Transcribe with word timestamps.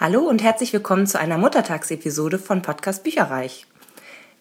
Hallo 0.00 0.20
und 0.20 0.44
herzlich 0.44 0.72
willkommen 0.72 1.08
zu 1.08 1.18
einer 1.18 1.38
Muttertagsepisode 1.38 2.38
von 2.38 2.62
Podcast 2.62 3.02
Bücherreich. 3.02 3.66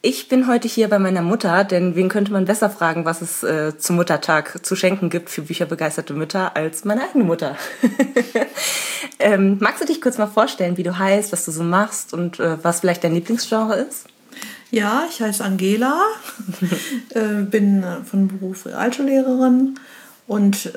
Ich 0.04 0.30
bin 0.30 0.46
heute 0.46 0.68
hier 0.68 0.88
bei 0.88 1.00
meiner 1.00 1.24
Mutter, 1.24 1.64
denn 1.64 1.96
wen 1.96 2.10
könnte 2.10 2.32
man 2.32 2.46
besser 2.46 2.70
fragen, 2.70 3.06
was 3.06 3.24
es 3.24 3.42
äh, 3.42 3.76
zum 3.76 3.96
Muttertag 3.96 4.64
zu 4.64 4.76
schenken 4.76 5.10
gibt 5.10 5.32
für 5.32 5.42
bücherbegeisterte 5.42 6.14
Mütter 6.14 6.56
als 6.56 6.86
meine 6.86 7.02
eigene 7.02 7.24
Mutter. 7.24 7.56
ähm, 9.20 9.58
magst 9.60 9.82
du 9.82 9.88
dich 9.88 10.00
kurz 10.00 10.20
mal 10.20 10.28
vorstellen, 10.28 10.78
wie 10.78 10.84
du 10.84 11.00
heißt, 11.00 11.32
was 11.32 11.46
du 11.46 11.52
so 11.52 11.64
machst 11.64 12.14
und 12.14 12.40
äh, 12.40 12.64
was 12.64 12.82
vielleicht 12.82 13.04
dein 13.04 13.16
Lieblingsgenre 13.16 13.78
ist? 13.78 14.06
Ja, 14.70 15.08
ich 15.10 15.20
heiße 15.24 15.44
Angela, 15.44 16.04
äh, 17.16 17.42
bin 17.42 17.84
von 18.06 18.28
Beruf 18.28 18.68
Realschullehrerin 18.68 19.80
und 20.28 20.72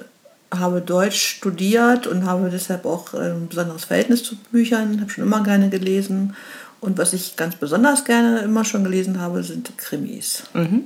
habe 0.52 0.80
Deutsch 0.80 1.20
studiert 1.20 2.06
und 2.06 2.26
habe 2.26 2.50
deshalb 2.50 2.84
auch 2.84 3.14
ein 3.14 3.48
besonderes 3.48 3.84
Verhältnis 3.84 4.22
zu 4.22 4.36
Büchern, 4.36 5.00
habe 5.00 5.10
schon 5.10 5.24
immer 5.24 5.42
gerne 5.42 5.68
gelesen. 5.68 6.34
Und 6.80 6.98
was 6.98 7.12
ich 7.12 7.36
ganz 7.36 7.56
besonders 7.56 8.04
gerne 8.04 8.40
immer 8.40 8.64
schon 8.64 8.84
gelesen 8.84 9.20
habe, 9.20 9.42
sind 9.42 9.76
Krimis. 9.76 10.44
Mhm. 10.54 10.84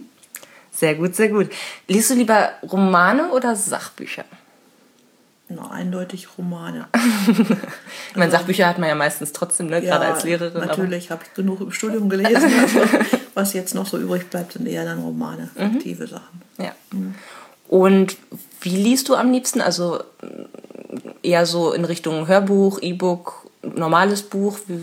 Sehr 0.72 0.96
gut, 0.96 1.14
sehr 1.14 1.28
gut. 1.28 1.50
Liest 1.86 2.10
du 2.10 2.14
lieber 2.14 2.50
Romane 2.62 3.30
oder 3.30 3.54
Sachbücher? 3.54 4.24
Na, 5.48 5.70
eindeutig 5.70 6.26
Romane. 6.36 6.88
ich 8.10 8.16
meine, 8.16 8.30
Sachbücher 8.30 8.66
hat 8.66 8.78
man 8.78 8.88
ja 8.88 8.94
meistens 8.94 9.32
trotzdem, 9.32 9.68
ne? 9.68 9.80
gerade 9.82 10.06
als 10.06 10.24
Lehrerin. 10.24 10.66
Natürlich 10.66 11.10
habe 11.10 11.22
ich 11.24 11.34
genug 11.34 11.60
im 11.60 11.70
Studium 11.70 12.08
gelesen. 12.08 12.50
Also, 12.64 12.80
was 13.34 13.52
jetzt 13.52 13.74
noch 13.74 13.86
so 13.86 13.98
übrig 13.98 14.30
bleibt, 14.30 14.52
sind 14.54 14.66
eher 14.66 14.84
dann 14.84 15.00
Romane, 15.00 15.50
mhm. 15.56 15.72
fiktive 15.72 16.04
mhm. 16.04 16.08
Sachen. 16.08 16.42
Ja. 16.58 16.72
Mhm. 16.92 17.14
Und 17.68 18.16
wie 18.64 18.76
liest 18.76 19.08
du 19.08 19.14
am 19.14 19.30
liebsten? 19.30 19.60
Also 19.60 20.00
eher 21.22 21.46
so 21.46 21.72
in 21.72 21.84
Richtung 21.84 22.26
Hörbuch, 22.26 22.80
E-Book, 22.80 23.50
normales 23.62 24.22
Buch? 24.22 24.58
Wie, 24.66 24.80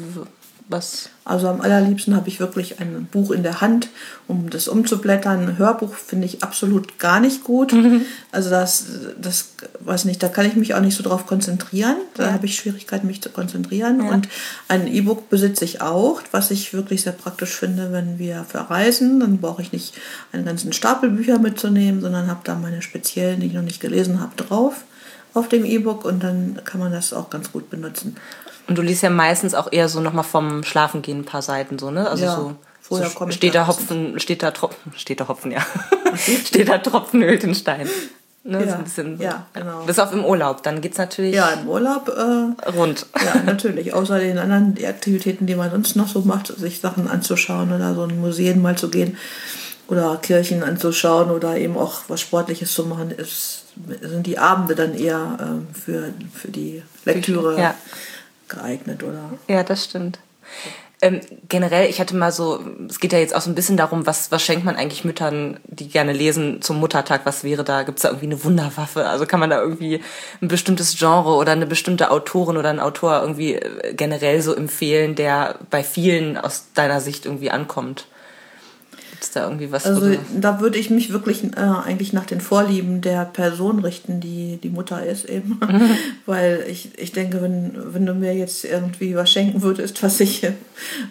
was? 0.71 1.09
Also 1.23 1.48
am 1.48 1.61
allerliebsten 1.61 2.16
habe 2.16 2.30
ich 2.30 2.39
wirklich 2.39 2.80
ein 2.80 3.08
Buch 3.11 3.31
in 3.31 3.44
der 3.44 3.61
Hand, 3.61 3.89
um 4.27 4.50
das 4.50 4.67
umzublättern. 4.67 5.47
Ein 5.47 5.58
Hörbuch 5.58 5.94
finde 5.94 6.25
ich 6.25 6.44
absolut 6.44 6.97
gar 6.97 7.19
nicht 7.19 7.44
gut. 7.44 7.73
Mhm. 7.73 8.05
Also 8.31 8.50
das, 8.50 8.86
das, 9.22 9.53
weiß 9.81 10.05
nicht, 10.05 10.23
da 10.23 10.30
kann 10.30 10.45
ich 10.45 10.55
mich 10.55 10.73
auch 10.73 10.80
nicht 10.80 10.95
so 10.95 11.03
drauf 11.03 11.28
konzentrieren. 11.28 11.97
Da 12.16 12.28
ja. 12.28 12.33
habe 12.33 12.45
ich 12.45 12.55
Schwierigkeiten, 12.55 13.08
mich 13.08 13.22
zu 13.22 13.30
konzentrieren. 13.30 14.03
Ja. 14.03 14.11
Und 14.11 14.30
ein 14.67 14.88
E-Book 14.88 15.30
besitze 15.30 15.66
ich 15.66 15.81
auch, 15.81 16.22
was 16.31 16.50
ich 16.50 16.73
wirklich 16.73 17.03
sehr 17.03 17.13
praktisch 17.13 17.52
finde, 17.56 17.91
wenn 17.91 18.17
wir 18.17 18.45
verreisen. 18.45 19.19
Dann 19.19 19.38
brauche 19.38 19.61
ich 19.61 19.72
nicht 19.72 19.94
einen 20.31 20.45
ganzen 20.45 20.73
Stapel 20.73 21.09
Bücher 21.09 21.38
mitzunehmen, 21.38 22.02
sondern 22.02 22.28
habe 22.28 22.41
da 22.44 22.56
meine 22.56 22.81
speziellen, 22.81 23.41
die 23.41 23.47
ich 23.47 23.53
noch 23.53 23.61
nicht 23.61 23.81
gelesen 23.81 24.19
habe, 24.19 24.35
drauf 24.38 24.83
auf 25.33 25.47
dem 25.47 25.66
E-Book 25.66 26.06
und 26.06 26.23
dann 26.23 26.59
kann 26.66 26.80
man 26.80 26.91
das 26.91 27.13
auch 27.13 27.30
ganz 27.30 27.52
gut 27.52 27.69
benutzen. 27.69 28.16
Und 28.72 28.77
du 28.77 28.83
liest 28.83 29.03
ja 29.03 29.09
meistens 29.09 29.53
auch 29.53 29.69
eher 29.69 29.89
so 29.89 30.00
nochmal 30.00 30.23
vom 30.23 30.64
Schlafengehen 30.64 31.19
ein 31.19 31.25
paar 31.25 31.41
Seiten, 31.41 31.77
so, 31.77 31.91
ne? 31.91 32.09
Also 32.09 32.23
ja, 32.23 32.36
so, 32.38 32.55
vorher 32.80 33.09
so 33.09 33.30
steht 33.30 33.53
da 33.53 33.67
Hopfen, 33.67 34.17
steht 34.17 34.44
da 34.44 34.52
Tropfen, 34.52 34.94
steht 34.95 35.19
da 35.19 35.28
Hopfen, 35.28 35.52
ja. 35.52 35.59
steht 36.45 36.69
da 36.69 36.78
Tropfen 36.78 37.22
ölt 37.22 37.44
den 37.44 37.53
Stein. 37.53 37.89
Ne, 38.45 38.66
ja, 38.66 38.80
so 38.86 39.02
ja, 39.22 39.45
genau. 39.52 39.83
Bis 39.83 40.00
auf 40.00 40.13
im 40.13 40.23
Urlaub, 40.23 40.63
dann 40.63 40.80
geht 40.80 40.94
es 40.94 40.97
natürlich. 40.97 41.36
Ja, 41.36 41.50
im 41.50 41.67
Urlaub. 41.67 42.08
Äh, 42.08 42.69
rund. 42.69 43.08
Ja, 43.22 43.41
natürlich. 43.44 43.94
Außer 43.94 44.19
den 44.19 44.38
anderen 44.38 44.78
Aktivitäten, 44.85 45.47
die 45.47 45.56
man 45.56 45.69
sonst 45.69 45.97
noch 45.97 46.08
so 46.08 46.22
macht, 46.22 46.47
sich 46.47 46.80
Sachen 46.80 47.09
anzuschauen 47.09 47.73
oder 47.73 47.94
so 47.94 48.06
in 48.06 48.22
Museen 48.22 48.61
mal 48.61 48.78
zu 48.78 48.89
gehen 48.89 49.17
oder 49.89 50.16
Kirchen 50.16 50.63
anzuschauen 50.63 51.30
oder 51.30 51.58
eben 51.58 51.75
auch 51.75 52.03
was 52.08 52.22
Sportliches 52.22 52.73
zu 52.73 52.85
machen, 52.85 53.11
ist, 53.11 53.66
sind 54.02 54.25
die 54.25 54.39
Abende 54.39 54.75
dann 54.75 54.95
eher 54.95 55.38
äh, 55.41 55.78
für, 55.78 56.13
für 56.33 56.47
die 56.47 56.83
Lektüre. 57.03 57.59
Ja 57.59 57.75
geeignet, 58.52 59.03
oder? 59.03 59.31
Ja, 59.47 59.63
das 59.63 59.85
stimmt. 59.85 60.19
Ähm, 61.03 61.19
generell, 61.49 61.89
ich 61.89 61.99
hatte 61.99 62.16
mal 62.16 62.31
so, 62.31 62.59
es 62.88 62.99
geht 62.99 63.11
ja 63.11 63.17
jetzt 63.17 63.35
auch 63.35 63.41
so 63.41 63.49
ein 63.49 63.55
bisschen 63.55 63.75
darum, 63.75 64.05
was, 64.05 64.31
was 64.31 64.44
schenkt 64.44 64.66
man 64.66 64.75
eigentlich 64.75 65.03
Müttern, 65.03 65.59
die 65.63 65.88
gerne 65.88 66.13
lesen 66.13 66.61
zum 66.61 66.79
Muttertag? 66.79 67.22
Was 67.23 67.44
wäre 67.44 67.63
da? 67.63 67.81
Gibt 67.81 67.97
es 67.97 68.03
da 68.03 68.09
irgendwie 68.09 68.28
eine 68.28 68.44
Wunderwaffe? 68.44 69.07
Also 69.07 69.25
kann 69.25 69.40
man 69.40 69.50
da 69.50 69.59
irgendwie 69.59 70.01
ein 70.44 70.47
bestimmtes 70.47 70.95
Genre 71.00 71.34
oder 71.34 71.53
eine 71.53 71.66
bestimmte 71.66 72.11
Autorin 72.11 72.56
oder 72.56 72.69
einen 72.69 72.79
Autor 72.79 73.19
irgendwie 73.22 73.56
äh, 73.56 73.95
generell 73.95 74.44
so 74.44 74.53
empfehlen, 74.53 75.16
der 75.16 75.56
bei 75.72 75.84
vielen 75.84 76.38
aus 76.38 76.67
deiner 76.75 77.01
Sicht 77.01 77.25
irgendwie 77.25 77.50
ankommt? 77.50 78.06
Gibt 79.22 79.30
es 79.30 79.34
da 79.34 79.44
irgendwie 79.44 79.72
was? 79.72 79.86
Also 79.86 80.16
da 80.36 80.62
würde 80.62 80.80
ich 80.80 80.90
mich 80.90 81.14
wirklich 81.14 81.44
äh, 81.44 81.59
eigentlich 81.59 82.12
nach 82.12 82.26
den 82.26 82.42
Vorlieben 82.42 83.02
der 83.02 83.26
Person 83.26 83.78
richten, 83.78 84.20
die 84.20 84.58
die 84.58 84.70
Mutter 84.70 85.06
ist 85.06 85.26
eben. 85.26 85.59
Mhm. 85.62 85.92
Weil 86.26 86.66
ich, 86.68 86.98
ich 86.98 87.12
denke, 87.12 87.40
wenn, 87.40 87.76
wenn 87.94 88.08
du 88.08 88.16
mir 88.16 88.34
jetzt 88.34 88.66
irgendwie 88.66 89.16
was 89.16 89.30
schenken 89.30 89.62
würdest, 89.62 90.02
was 90.02 90.20
ich, 90.22 90.44
äh, 90.44 90.54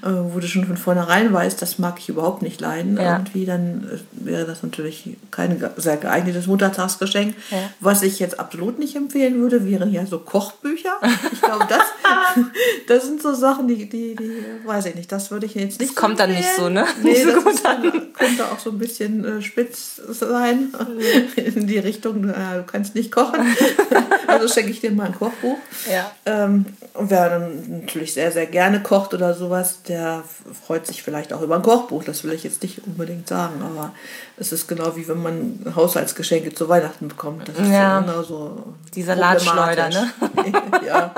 wo 0.03 0.41
du 0.41 0.49
schon 0.49 0.65
von 0.65 0.77
vornherein 0.77 1.33
weißt, 1.33 1.63
das 1.63 1.79
mag 1.79 2.01
ich 2.01 2.09
überhaupt 2.09 2.43
nicht 2.43 2.61
leiden, 2.61 2.97
ja. 2.97 3.13
irgendwie, 3.13 3.47
dann 3.47 3.85
äh, 3.85 4.27
wäre 4.27 4.45
das 4.45 4.65
natürlich 4.65 5.17
kein 5.31 5.63
sehr 5.77 5.97
geeignetes 5.97 6.49
Muttertagsgeschenk. 6.49 7.37
Ja. 7.53 7.59
Was 7.79 8.03
ich 8.03 8.19
jetzt 8.19 8.41
absolut 8.41 8.81
nicht 8.81 8.97
empfehlen 8.97 9.41
würde, 9.41 9.65
wären 9.65 9.93
ja 9.93 10.05
so 10.05 10.19
Kochbücher. 10.19 10.99
Ich 11.33 11.43
glaube, 11.43 11.65
das, 11.69 11.85
das 12.89 13.07
sind 13.07 13.23
so 13.23 13.35
Sachen, 13.35 13.69
die, 13.69 13.89
die, 13.89 14.17
die, 14.17 14.43
weiß 14.67 14.87
ich 14.87 14.97
nicht, 14.97 15.13
das 15.13 15.31
würde 15.31 15.47
ich 15.47 15.55
jetzt 15.55 15.79
nicht. 15.79 15.93
Das 15.93 15.97
kommt 15.97 16.19
empfehlen. 16.19 16.35
dann 16.35 16.39
nicht 16.41 16.57
so, 16.57 16.69
ne? 16.69 16.85
Nee, 17.05 17.11
nicht 17.11 17.25
so 17.25 17.41
gut 17.41 17.65
an 17.65 18.00
könnte 18.13 18.51
auch 18.51 18.59
so 18.59 18.71
ein 18.71 18.79
bisschen 18.79 19.25
äh, 19.25 19.43
spitz 19.43 20.01
sein 20.09 20.73
in 21.37 21.67
die 21.67 21.79
Richtung, 21.79 22.29
äh, 22.29 22.57
du 22.57 22.65
kannst 22.67 22.95
nicht 22.95 23.13
kochen. 23.13 23.41
also 24.27 24.49
schenke 24.49 24.71
ich 24.71 24.81
dir 24.81 24.91
mal 24.93 25.07
ein 25.07 25.15
Kochbuch. 25.15 25.59
Ja. 25.91 26.11
Ähm, 26.27 26.67
und 26.95 27.11
wer 27.11 27.31
dann 27.31 27.81
natürlich 27.83 28.13
sehr, 28.15 28.33
sehr 28.33 28.47
gerne 28.47 28.83
kocht 28.83 29.15
oder 29.15 29.35
sowas, 29.35 29.83
der 29.83 30.25
freut 30.67 30.87
sich 30.87 31.03
vielleicht 31.03 31.33
auch 31.33 31.41
über 31.41 31.57
ein 31.57 31.63
Kochbuch. 31.63 32.05
Das 32.05 32.25
will 32.25 32.33
ich 32.33 32.43
jetzt 32.43 32.63
nicht 32.63 32.83
unbedingt 32.87 33.29
sagen, 33.29 33.63
aber 33.63 33.95
es 34.37 34.53
ist 34.53 34.67
genau 34.67 34.97
wie 34.97 35.07
wenn 35.07 35.23
man 35.23 35.73
Haushaltsgeschenke 35.77 36.55
zu 36.55 36.69
Weihnachten 36.69 37.09
bekommt. 37.09 37.49
Das 37.49 37.59
ist 37.59 37.73
ja, 37.73 38.01
genau 38.01 38.23
so. 38.23 38.75
Die 38.95 39.03
Salatschleuder, 39.03 39.89
ne? 39.89 40.11
ja. 40.87 41.15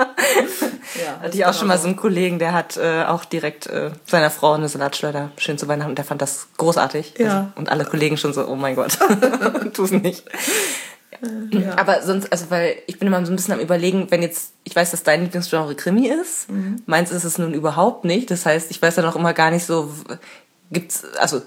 Ja, 1.01 1.19
Hatte 1.21 1.37
ich 1.37 1.45
auch 1.45 1.53
schon 1.53 1.67
mal 1.67 1.77
so 1.77 1.87
einen 1.87 1.95
Kollegen, 1.95 2.39
der 2.39 2.53
hat 2.53 2.77
äh, 2.77 3.03
auch 3.03 3.25
direkt 3.25 3.67
äh, 3.67 3.91
seiner 4.05 4.29
Frau 4.29 4.53
eine 4.53 4.69
Salatschleuder 4.69 5.31
schön 5.37 5.57
zu 5.57 5.67
Weihnachten 5.67 5.91
und 5.91 5.97
der 5.97 6.05
fand 6.05 6.21
das 6.21 6.47
großartig. 6.57 7.15
Ja. 7.17 7.25
Also, 7.25 7.47
und 7.55 7.69
alle 7.69 7.85
Kollegen 7.85 8.17
schon 8.17 8.33
so, 8.33 8.47
oh 8.47 8.55
mein 8.55 8.75
Gott, 8.75 8.97
tu 9.73 9.83
es 9.83 9.91
nicht. 9.91 10.25
Äh, 11.21 11.57
ja. 11.57 11.77
Aber 11.77 12.01
sonst, 12.01 12.31
also 12.31 12.49
weil 12.49 12.75
ich 12.87 12.99
bin 12.99 13.07
immer 13.07 13.25
so 13.25 13.31
ein 13.31 13.35
bisschen 13.35 13.53
am 13.53 13.59
überlegen, 13.59 14.07
wenn 14.09 14.21
jetzt, 14.21 14.53
ich 14.63 14.75
weiß, 14.75 14.91
dass 14.91 15.03
dein 15.03 15.23
Lieblingsgenre 15.23 15.75
Krimi 15.75 16.07
ist, 16.07 16.49
mhm. 16.49 16.81
meins 16.85 17.11
ist 17.11 17.23
es 17.23 17.37
nun 17.37 17.53
überhaupt 17.53 18.05
nicht. 18.05 18.29
Das 18.31 18.45
heißt, 18.45 18.71
ich 18.71 18.81
weiß 18.81 18.95
ja 18.97 19.03
noch 19.03 19.15
immer 19.15 19.33
gar 19.33 19.51
nicht 19.51 19.65
so, 19.65 19.91
gibt's, 20.71 21.05
also 21.17 21.41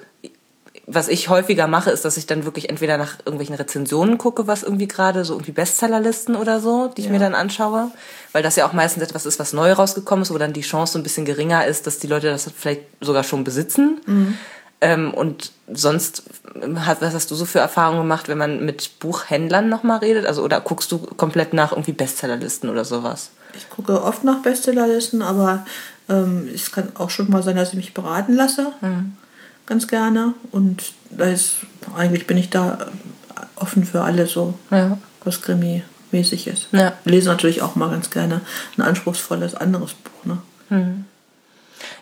was 0.87 1.09
ich 1.09 1.29
häufiger 1.29 1.67
mache, 1.67 1.91
ist, 1.91 2.05
dass 2.05 2.17
ich 2.17 2.27
dann 2.27 2.45
wirklich 2.45 2.69
entweder 2.69 2.97
nach 2.97 3.19
irgendwelchen 3.19 3.57
Rezensionen 3.57 4.19
gucke, 4.19 4.47
was 4.47 4.63
irgendwie 4.63 4.87
gerade 4.87 5.25
so 5.25 5.35
irgendwie 5.35 5.51
Bestsellerlisten 5.51 6.37
oder 6.37 6.61
so, 6.61 6.93
die 6.97 7.01
ich 7.01 7.07
ja. 7.09 7.13
mir 7.13 7.19
dann 7.19 7.35
anschaue, 7.35 7.91
weil 8.33 8.45
das 8.45 8.55
ja 8.55 8.69
auch 8.69 8.73
meistens 8.73 9.03
etwas 9.03 9.27
ist, 9.27 9.41
was 9.41 9.53
neu 9.53 9.73
rausgekommen 9.73 10.23
ist, 10.23 10.33
wo 10.33 10.39
dann 10.39 10.53
die 10.53 10.61
Chance 10.61 10.93
so 10.93 10.99
ein 11.01 11.03
bisschen 11.03 11.25
geringer 11.25 11.67
ist, 11.67 11.89
dass 11.89 11.99
die 11.99 12.07
Leute 12.07 12.29
das 12.29 12.49
vielleicht 12.57 12.83
sogar 13.01 13.25
schon 13.25 13.43
besitzen. 13.43 14.01
Mhm. 14.07 14.39
Ähm, 14.81 15.13
und 15.13 15.53
sonst, 15.73 16.23
was 16.55 17.01
hast 17.01 17.31
du 17.33 17.35
so 17.35 17.47
für 17.47 17.59
Erfahrungen 17.59 18.03
gemacht, 18.03 18.29
wenn 18.29 18.39
man 18.39 18.65
mit 18.65 19.01
Buchhändlern 19.01 19.69
nochmal 19.69 19.99
redet? 19.99 20.25
Also, 20.27 20.45
oder 20.45 20.61
guckst 20.61 20.93
du 20.93 20.99
komplett 20.99 21.53
nach 21.53 21.73
irgendwie 21.73 21.93
Bestsellerlisten 21.93 22.71
oder 22.71 22.85
sowas? 22.85 23.31
Ich 23.55 23.69
gucke 23.71 24.05
oft 24.05 24.23
nach 24.23 24.43
Bestsellerlisten, 24.43 25.23
aber 25.23 25.67
ähm, 26.09 26.49
es 26.55 26.71
kann 26.71 26.93
auch 26.95 27.11
schon 27.11 27.29
mal 27.29 27.43
sein, 27.43 27.57
dass 27.57 27.71
ich 27.71 27.75
mich 27.75 27.93
beraten 27.93 28.35
lasse. 28.35 28.73
Mhm 28.83 29.17
ganz 29.67 29.89
gerne. 29.89 30.35
Und 30.53 30.93
da 31.11 31.27
ist, 31.27 31.57
eigentlich 31.97 32.27
bin 32.27 32.39
ich 32.39 32.51
da 32.51 32.87
offen 33.57 33.85
für 33.85 34.03
alles 34.03 34.33
so, 34.33 34.55
ja. 34.71 34.99
was 35.25 35.43
Krimi-mäßig 35.43 36.47
ist. 36.47 36.69
Ja. 36.73 36.93
Lese 37.05 37.29
natürlich 37.29 37.63
auch 37.63 37.75
mal 37.77 37.91
ganz 37.91 38.11
gerne 38.11 38.41
ein 38.77 38.83
anspruchsvolles 38.83 39.55
anderes 39.55 39.95
Buch. 39.95 40.25
Ne? 40.25 40.39
Mhm. 40.71 41.05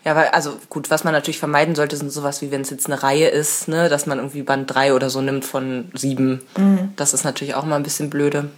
Ja, 0.05 0.15
weil, 0.15 0.29
also 0.29 0.59
gut, 0.69 0.91
was 0.91 1.05
man 1.05 1.13
natürlich 1.13 1.39
vermeiden 1.39 1.75
sollte, 1.75 1.97
sind 1.97 2.13
sowas 2.13 2.43
wie 2.43 2.51
wenn 2.51 2.61
es 2.61 2.71
jetzt 2.71 2.87
eine 2.87 3.03
Reihe 3.03 3.29
ist, 3.29 3.69
ne, 3.69 3.89
dass 3.89 4.07
man 4.07 4.19
irgendwie 4.19 4.43
Band 4.43 4.73
3 4.73 4.95
oder 4.95 5.11
so 5.11 5.21
nimmt 5.21 5.45
von 5.45 5.91
sieben. 5.95 6.43
Mhm. 6.57 6.91
Das 6.97 7.15
ist 7.15 7.25
natürlich 7.25 7.55
auch 7.55 7.65
mal 7.65 7.77
ein 7.77 7.83
bisschen 7.83 8.11
blöde. 8.11 8.51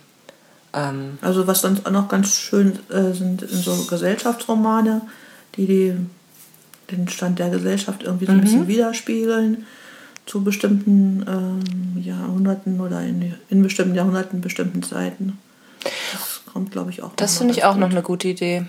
Ähm 0.75 1.19
also 1.23 1.47
was 1.47 1.61
sonst 1.63 1.87
auch 1.87 1.91
noch 1.91 2.09
ganz 2.09 2.35
schön 2.35 2.79
äh, 2.91 3.13
sind, 3.13 3.49
sind 3.49 3.65
so 3.65 3.87
Gesellschaftsromane, 3.87 5.03
die 5.57 5.67
die 5.67 5.95
den 6.91 7.09
Stand 7.09 7.39
der 7.39 7.51
Gesellschaft 7.51 8.03
irgendwie 8.03 8.27
so 8.27 8.33
ein 8.33 8.39
mhm. 8.39 8.43
bisschen 8.43 8.69
widerspiegeln 8.69 9.67
zu 10.27 10.43
bestimmten 10.43 11.25
ähm, 11.29 12.03
Jahrhunderten 12.03 12.81
oder 12.81 13.03
in, 13.03 13.35
in 13.49 13.63
bestimmten 13.63 13.95
Jahrhunderten, 13.95 14.41
bestimmten 14.41 14.83
Zeiten. 14.83 15.39
Das 16.13 16.43
kommt, 16.53 16.73
glaube 16.73 16.91
ich, 16.91 17.03
auch. 17.03 17.15
Das 17.17 17.39
finde 17.39 17.55
ich 17.55 17.65
auch 17.65 17.73
gut. 17.73 17.81
noch 17.81 17.91
eine 17.91 18.03
gute 18.03 18.29
Idee. 18.29 18.67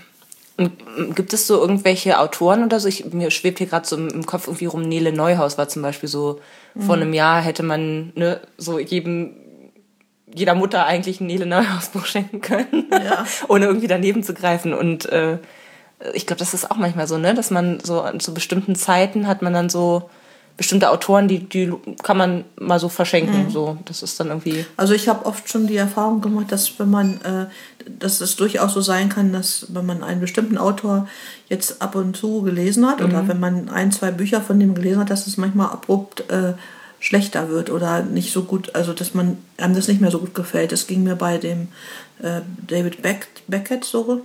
Und 0.58 0.72
gibt 1.16 1.34
es 1.34 1.46
so 1.46 1.60
irgendwelche 1.60 2.20
Autoren 2.20 2.64
oder 2.64 2.80
so? 2.80 2.88
Ich, 2.88 3.06
mir 3.14 3.30
schwebt 3.30 3.60
hier 3.60 3.68
gerade 3.68 3.88
so 3.88 3.96
im 3.96 4.26
Kopf 4.26 4.48
irgendwie 4.48 4.66
rum, 4.66 4.82
Nele 4.82 5.12
Neuhaus 5.12 5.58
war 5.58 5.70
zum 5.70 5.84
Beispiel 5.84 6.10
so, 6.10 6.40
mhm. 6.74 6.82
vor 6.82 6.96
einem 6.96 7.14
Jahr 7.14 7.42
hätte 7.42 7.64
man 7.64 8.12
ne, 8.16 8.40
so 8.58 8.80
jedem 8.80 9.36
jeder 10.34 10.56
Mutter 10.56 10.86
eigentlich 10.86 11.22
ein 11.22 11.28
Nele 11.28 11.46
Neuhaus 11.46 11.90
Buch 11.90 12.06
schenken 12.06 12.42
können, 12.42 12.88
ja. 12.92 13.26
ohne 13.48 13.66
irgendwie 13.66 13.88
daneben 13.88 14.24
zu 14.24 14.34
greifen. 14.34 14.74
Und 14.74 15.06
äh, 15.08 15.38
ich 16.14 16.28
glaube, 16.28 16.40
das 16.40 16.54
ist 16.54 16.70
auch 16.70 16.78
manchmal 16.78 17.08
so, 17.08 17.18
ne, 17.18 17.34
dass 17.34 17.50
man 17.50 17.80
so 17.80 18.06
zu 18.20 18.34
bestimmten 18.34 18.76
Zeiten 18.76 19.28
hat 19.28 19.42
man 19.42 19.54
dann 19.54 19.70
so 19.70 20.10
bestimmte 20.58 20.90
Autoren, 20.90 21.28
die, 21.28 21.40
die 21.40 21.72
kann 22.02 22.18
man 22.18 22.44
mal 22.60 22.80
so 22.80 22.90
verschenken. 22.90 23.46
Mhm. 23.46 23.50
So, 23.52 23.78
das 23.86 24.02
ist 24.02 24.20
dann 24.20 24.28
irgendwie. 24.28 24.66
Also 24.76 24.94
ich 24.94 25.08
habe 25.08 25.26
oft 25.26 25.48
schon 25.50 25.68
die 25.68 25.78
Erfahrung 25.78 26.20
gemacht, 26.20 26.52
dass 26.52 26.80
wenn 26.80 26.90
man, 26.90 27.22
äh, 27.22 27.46
dass 28.00 28.22
es 28.22 28.36
durchaus 28.36 28.74
so 28.74 28.82
sein 28.82 29.10
kann, 29.10 29.32
dass 29.32 29.68
wenn 29.70 29.86
man 29.86 30.04
einen 30.04 30.20
bestimmten 30.20 30.58
Autor 30.58 31.08
jetzt 31.48 31.82
ab 31.82 31.94
und 31.96 32.18
zu 32.18 32.42
gelesen 32.42 32.88
hat 32.88 33.00
mhm. 33.00 33.06
oder 33.06 33.28
wenn 33.28 33.40
man 33.40 33.70
ein, 33.70 33.92
zwei 33.92 34.10
Bücher 34.10 34.42
von 34.42 34.60
dem 34.60 34.74
gelesen 34.74 35.00
hat, 35.00 35.12
dass 35.12 35.28
es 35.28 35.38
manchmal 35.38 35.68
abrupt 35.68 36.30
äh, 36.32 36.54
schlechter 37.00 37.50
wird 37.50 37.70
oder 37.70 38.02
nicht 38.02 38.34
so 38.34 38.44
gut, 38.44 38.74
also 38.74 38.94
dass 38.94 39.14
man 39.14 39.38
einem 39.58 39.76
das 39.76 39.88
nicht 39.88 40.02
mehr 40.02 40.10
so 40.10 40.18
gut 40.18 40.34
gefällt. 40.34 40.72
Das 40.72 40.88
ging 40.88 41.04
mir 41.04 41.16
bei 41.16 41.38
dem 41.38 41.68
äh, 42.24 42.42
David 42.66 43.04
Beck, 43.04 43.28
Beckett 43.48 43.86
so. 43.86 44.24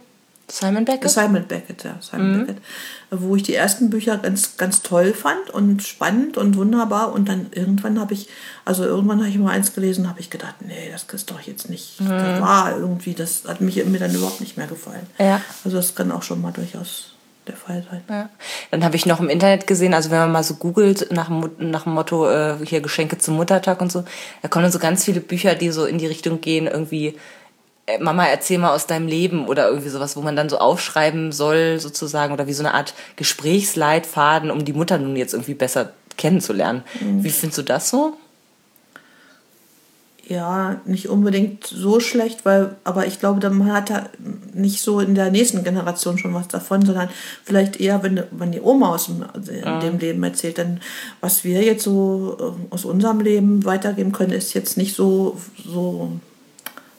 Simon 0.53 0.85
Beckett? 0.85 1.11
Simon 1.11 1.47
Beckett, 1.47 1.83
ja. 1.83 1.97
Simon 2.01 2.33
mhm. 2.33 2.47
Beckett. 2.47 2.63
Wo 3.11 3.37
ich 3.37 3.43
die 3.43 3.55
ersten 3.55 3.89
Bücher 3.89 4.19
ganz, 4.19 4.59
ganz 4.59 4.83
toll 4.83 5.15
fand 5.15 5.49
und 5.49 5.83
spannend 5.83 6.37
und 6.37 6.57
wunderbar. 6.57 7.15
Und 7.15 7.27
dann 7.31 7.47
irgendwann 7.53 7.99
habe 7.99 8.13
ich, 8.13 8.29
also 8.67 8.85
irgendwann 8.85 9.21
habe 9.21 9.31
ich 9.31 9.39
mal 9.39 9.53
eins 9.53 9.73
gelesen, 9.73 10.11
habe 10.11 10.21
ich 10.21 10.29
gedacht, 10.29 10.57
nee, 10.61 10.91
das 10.93 11.05
ist 11.11 11.31
doch 11.31 11.41
jetzt 11.41 11.71
nicht 11.71 12.03
mhm. 12.03 12.11
wahr 12.43 12.77
irgendwie. 12.79 13.15
Das 13.15 13.45
hat 13.49 13.63
mich, 13.63 13.83
mir 13.83 13.99
dann 13.99 14.15
überhaupt 14.15 14.43
nicht 14.43 14.59
mehr 14.59 14.67
gefallen. 14.67 15.07
Ja. 15.19 15.41
Also 15.65 15.79
das 15.79 15.95
kann 15.95 16.13
auch 16.13 16.23
schon 16.23 16.43
mal 16.43 16.53
durchaus 16.53 17.15
der 17.47 17.57
Fall 17.57 17.83
sein. 17.91 18.03
Ja. 18.11 18.29
Dann 18.71 18.85
habe 18.85 18.97
ich 18.97 19.07
noch 19.07 19.21
im 19.21 19.31
Internet 19.31 19.67
gesehen, 19.67 19.95
also 19.95 20.11
wenn 20.11 20.19
man 20.19 20.33
mal 20.33 20.45
so 20.45 20.57
googelt 20.57 21.11
nach, 21.11 21.31
nach 21.59 21.85
dem 21.85 21.95
Motto 21.95 22.31
äh, 22.31 22.57
hier 22.65 22.83
Geschenke 22.83 23.17
zum 23.17 23.37
Muttertag 23.37 23.81
und 23.81 23.91
so, 23.91 24.05
da 24.43 24.49
kommen 24.49 24.65
dann 24.65 24.73
so 24.73 24.79
ganz 24.79 25.05
viele 25.05 25.21
Bücher, 25.21 25.55
die 25.55 25.71
so 25.71 25.87
in 25.87 25.97
die 25.97 26.07
Richtung 26.07 26.41
gehen, 26.43 26.67
irgendwie 26.67 27.17
Mama, 28.01 28.27
erzähl 28.27 28.59
mal 28.59 28.75
aus 28.75 28.87
deinem 28.87 29.09
Leben 29.09 29.49
oder 29.49 29.69
irgendwie 29.69 29.89
sowas, 29.89 30.17
wo 30.17 30.21
man 30.21 30.37
dann 30.37 30.49
so 30.49 30.59
aufschreiben 30.59 31.33
soll 31.33 31.81
sozusagen 31.81 32.33
oder 32.33 32.47
wie 32.47 32.53
so 32.53 32.63
eine 32.63 32.75
Art 32.75 32.95
Gesprächsleitfaden, 33.17 34.51
um 34.51 34.65
die 34.65 34.73
Mutter 34.73 34.99
nun 34.99 35.17
jetzt 35.17 35.35
irgendwie 35.35 35.55
besser 35.55 35.93
kennenzulernen. 36.17 36.85
Mhm. 37.01 37.25
Wie 37.25 37.31
findest 37.31 37.59
du 37.59 37.63
das 37.63 37.91
so? 37.91 38.17
Ja, 40.25 40.81
nicht 40.85 41.09
unbedingt 41.09 41.67
so 41.67 41.99
schlecht, 41.99 42.45
weil, 42.45 42.77
aber 42.85 43.07
ich 43.07 43.19
glaube, 43.19 43.51
man 43.51 43.73
hat 43.73 43.91
da 43.91 44.09
nicht 44.55 44.81
so 44.81 45.01
in 45.01 45.17
der 45.17 45.33
nächsten 45.33 45.65
Generation 45.65 46.17
schon 46.17 46.33
was 46.33 46.47
davon, 46.47 46.87
sondern 46.87 47.11
vielleicht 47.45 47.81
eher, 47.81 48.05
wenn, 48.05 48.23
wenn 48.31 48.53
die 48.53 48.61
Oma 48.61 48.95
aus 48.95 49.07
dem, 49.07 49.25
also 49.31 49.51
in 49.51 49.81
dem 49.81 49.99
Leben 49.99 50.23
erzählt, 50.23 50.59
dann 50.59 50.81
was 51.21 51.43
wir 51.43 51.63
jetzt 51.63 51.83
so 51.83 52.39
äh, 52.39 52.73
aus 52.73 52.85
unserem 52.85 53.21
Leben 53.21 53.65
weitergeben 53.65 54.13
können, 54.13 54.33
ist 54.33 54.55
jetzt 54.55 54.77
nicht 54.77 54.95
so, 54.95 55.37
so 55.67 56.13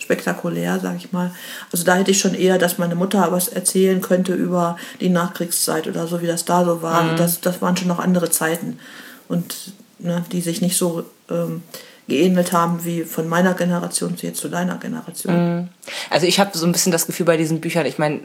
spektakulär, 0.03 0.79
sag 0.81 0.97
ich 0.97 1.11
mal. 1.11 1.31
Also 1.71 1.83
da 1.83 1.95
hätte 1.95 2.11
ich 2.11 2.19
schon 2.19 2.35
eher, 2.35 2.57
dass 2.57 2.77
meine 2.77 2.95
Mutter 2.95 3.31
was 3.31 3.47
erzählen 3.47 4.01
könnte 4.01 4.33
über 4.33 4.77
die 4.99 5.09
Nachkriegszeit 5.09 5.87
oder 5.87 6.07
so, 6.07 6.21
wie 6.21 6.27
das 6.27 6.45
da 6.45 6.65
so 6.65 6.81
war. 6.81 7.03
Mhm. 7.03 7.15
Das, 7.17 7.41
das 7.41 7.61
waren 7.61 7.77
schon 7.77 7.87
noch 7.87 7.99
andere 7.99 8.29
Zeiten 8.29 8.79
und 9.27 9.73
ne, 9.99 10.23
die 10.31 10.41
sich 10.41 10.61
nicht 10.61 10.77
so 10.77 11.05
ähm, 11.29 11.63
geähnelt 12.07 12.51
haben 12.51 12.83
wie 12.83 13.03
von 13.03 13.27
meiner 13.27 13.53
Generation 13.53 14.17
zu 14.17 14.25
jetzt 14.25 14.39
zu 14.39 14.49
deiner 14.49 14.77
Generation. 14.77 15.35
Mhm. 15.35 15.67
Also 16.09 16.27
ich 16.27 16.39
habe 16.39 16.57
so 16.57 16.65
ein 16.65 16.71
bisschen 16.71 16.91
das 16.91 17.05
Gefühl 17.05 17.25
bei 17.25 17.37
diesen 17.37 17.61
Büchern, 17.61 17.85
ich 17.85 17.97
meine, 17.97 18.21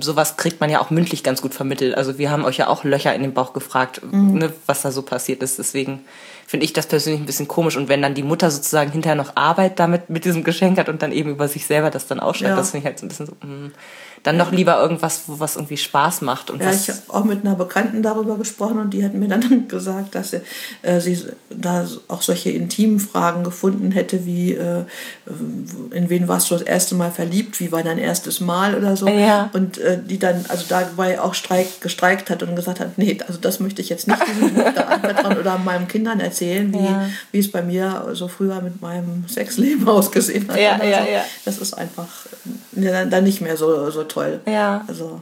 sowas 0.00 0.36
kriegt 0.36 0.60
man 0.60 0.70
ja 0.70 0.80
auch 0.80 0.90
mündlich 0.90 1.24
ganz 1.24 1.42
gut 1.42 1.54
vermittelt. 1.54 1.96
Also 1.96 2.18
wir 2.18 2.30
haben 2.30 2.44
euch 2.44 2.58
ja 2.58 2.68
auch 2.68 2.84
Löcher 2.84 3.14
in 3.14 3.22
den 3.22 3.34
Bauch 3.34 3.52
gefragt, 3.52 4.00
mhm. 4.10 4.38
ne, 4.38 4.52
was 4.66 4.82
da 4.82 4.92
so 4.92 5.02
passiert 5.02 5.42
ist. 5.42 5.58
Deswegen 5.58 6.00
finde 6.46 6.64
ich 6.64 6.72
das 6.72 6.86
persönlich 6.86 7.20
ein 7.20 7.26
bisschen 7.26 7.48
komisch. 7.48 7.76
Und 7.76 7.88
wenn 7.88 8.00
dann 8.00 8.14
die 8.14 8.22
Mutter 8.22 8.50
sozusagen 8.50 8.92
hinterher 8.92 9.16
noch 9.16 9.36
Arbeit 9.36 9.78
damit 9.80 10.08
mit 10.08 10.24
diesem 10.24 10.44
Geschenk 10.44 10.78
hat 10.78 10.88
und 10.88 11.02
dann 11.02 11.12
eben 11.12 11.30
über 11.30 11.48
sich 11.48 11.66
selber 11.66 11.90
das 11.90 12.06
dann 12.06 12.20
ausschreibt, 12.20 12.50
ja. 12.50 12.56
das 12.56 12.70
finde 12.70 12.82
ich 12.82 12.86
halt 12.86 12.98
so 12.98 13.06
ein 13.06 13.08
bisschen 13.08 13.26
so. 13.26 13.32
Mh. 13.44 13.70
Dann 14.22 14.36
noch 14.36 14.52
lieber 14.52 14.80
irgendwas, 14.80 15.22
was 15.26 15.56
irgendwie 15.56 15.76
Spaß 15.76 16.22
macht. 16.22 16.50
Und 16.50 16.62
ja, 16.62 16.70
ich 16.72 16.88
habe 16.88 16.98
auch 17.08 17.24
mit 17.24 17.44
einer 17.44 17.54
Bekannten 17.54 18.02
darüber 18.02 18.36
gesprochen 18.36 18.78
und 18.78 18.90
die 18.90 19.04
hat 19.04 19.14
mir 19.14 19.28
dann 19.28 19.68
gesagt, 19.68 20.14
dass 20.14 20.30
sie, 20.30 20.40
äh, 20.82 21.00
sie 21.00 21.18
da 21.50 21.86
auch 22.08 22.22
solche 22.22 22.50
intimen 22.50 23.00
Fragen 23.00 23.44
gefunden 23.44 23.92
hätte, 23.92 24.26
wie 24.26 24.52
äh, 24.52 24.84
in 25.90 26.10
wen 26.10 26.28
warst 26.28 26.50
du 26.50 26.54
das 26.54 26.62
erste 26.62 26.94
Mal 26.94 27.10
verliebt, 27.10 27.60
wie 27.60 27.72
war 27.72 27.82
dein 27.82 27.98
erstes 27.98 28.40
Mal 28.40 28.74
oder 28.74 28.96
so. 28.96 29.08
Ja. 29.08 29.50
Und 29.52 29.78
äh, 29.78 29.98
die 30.02 30.18
dann 30.18 30.44
also 30.48 30.64
dabei 30.68 31.20
auch 31.20 31.34
streik, 31.34 31.80
gestreikt 31.80 32.30
hat 32.30 32.42
und 32.42 32.56
gesagt 32.56 32.80
hat, 32.80 32.98
nee, 32.98 33.18
also 33.26 33.38
das 33.38 33.60
möchte 33.60 33.82
ich 33.82 33.88
jetzt 33.88 34.08
nicht 34.08 34.20
diesem 34.28 34.54
Buch 34.54 34.72
da 34.74 34.82
anvertrauen 34.82 35.38
oder 35.38 35.58
meinen 35.58 35.88
Kindern 35.88 36.20
erzählen, 36.20 36.72
wie, 36.72 36.84
ja. 36.84 37.08
wie 37.32 37.38
es 37.38 37.50
bei 37.50 37.62
mir 37.62 38.08
so 38.12 38.28
früher 38.28 38.60
mit 38.60 38.80
meinem 38.80 39.24
Sexleben 39.28 39.88
ausgesehen 39.88 40.48
hat. 40.48 40.56
Ja, 40.56 40.82
ja, 40.82 41.04
so. 41.04 41.10
ja. 41.10 41.24
Das 41.44 41.58
ist 41.58 41.74
einfach 41.74 42.08
dann 42.72 43.24
nicht 43.24 43.40
mehr 43.40 43.56
so, 43.56 43.90
so 43.90 44.04
toll. 44.08 44.40
Ja. 44.46 44.84
Also. 44.88 45.20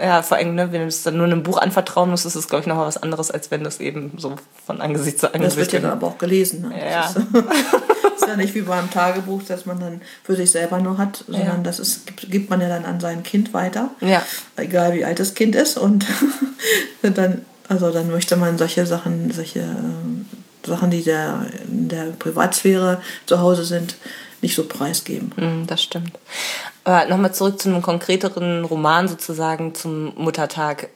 Ja, 0.00 0.22
vor 0.22 0.36
allem, 0.36 0.54
ne, 0.54 0.70
wenn 0.70 0.82
du 0.82 0.86
es 0.86 1.02
dann 1.02 1.16
nur 1.16 1.26
einem 1.26 1.42
Buch 1.42 1.58
anvertrauen 1.58 2.10
musst, 2.10 2.24
ist 2.24 2.36
es, 2.36 2.46
glaube 2.46 2.60
ich, 2.60 2.66
nochmal 2.68 2.86
was 2.86 3.02
anderes, 3.02 3.32
als 3.32 3.50
wenn 3.50 3.62
du 3.62 3.68
es 3.68 3.80
eben 3.80 4.12
so 4.16 4.36
von 4.64 4.80
Angesicht 4.80 5.18
zu 5.18 5.34
Angesicht... 5.34 5.56
Das 5.56 5.72
wird 5.72 5.72
ja 5.72 5.80
dann 5.80 5.98
aber 5.98 6.06
auch 6.06 6.18
gelesen. 6.18 6.68
Ne? 6.68 6.74
Ja. 6.78 7.12
Das 7.12 7.16
ist, 7.16 7.24
ist, 8.22 8.28
ja 8.28 8.36
nicht 8.36 8.54
wie 8.54 8.60
beim 8.60 8.88
Tagebuch, 8.92 9.42
das 9.48 9.66
man 9.66 9.80
dann 9.80 10.00
für 10.22 10.36
sich 10.36 10.52
selber 10.52 10.78
nur 10.78 10.98
hat, 10.98 11.24
sondern 11.26 11.46
ja. 11.46 11.62
das 11.64 11.80
ist, 11.80 12.06
gibt, 12.06 12.30
gibt 12.30 12.50
man 12.50 12.60
ja 12.60 12.68
dann 12.68 12.84
an 12.84 13.00
sein 13.00 13.24
Kind 13.24 13.52
weiter. 13.52 13.90
Ja. 14.00 14.22
Egal 14.54 14.94
wie 14.94 15.04
alt 15.04 15.18
das 15.18 15.34
Kind 15.34 15.56
ist. 15.56 15.76
Und 15.76 16.06
dann, 17.02 17.44
also 17.68 17.90
dann 17.90 18.08
möchte 18.12 18.36
man 18.36 18.56
solche 18.56 18.86
Sachen, 18.86 19.32
solche 19.32 19.60
äh, 19.60 20.64
Sachen, 20.64 20.92
die 20.92 21.02
der, 21.02 21.46
in 21.66 21.88
der 21.88 22.04
Privatsphäre 22.16 23.00
zu 23.26 23.40
Hause 23.40 23.64
sind, 23.64 23.96
nicht 24.42 24.54
so 24.54 24.64
preisgeben. 24.64 25.32
Mm, 25.36 25.66
das 25.66 25.82
stimmt. 25.82 26.12
Aber 26.88 27.04
nochmal 27.04 27.34
zurück 27.34 27.60
zu 27.60 27.68
einem 27.68 27.82
konkreteren 27.82 28.64
Roman 28.64 29.08
sozusagen 29.08 29.74
zum 29.74 30.14
Muttertag. 30.16 30.88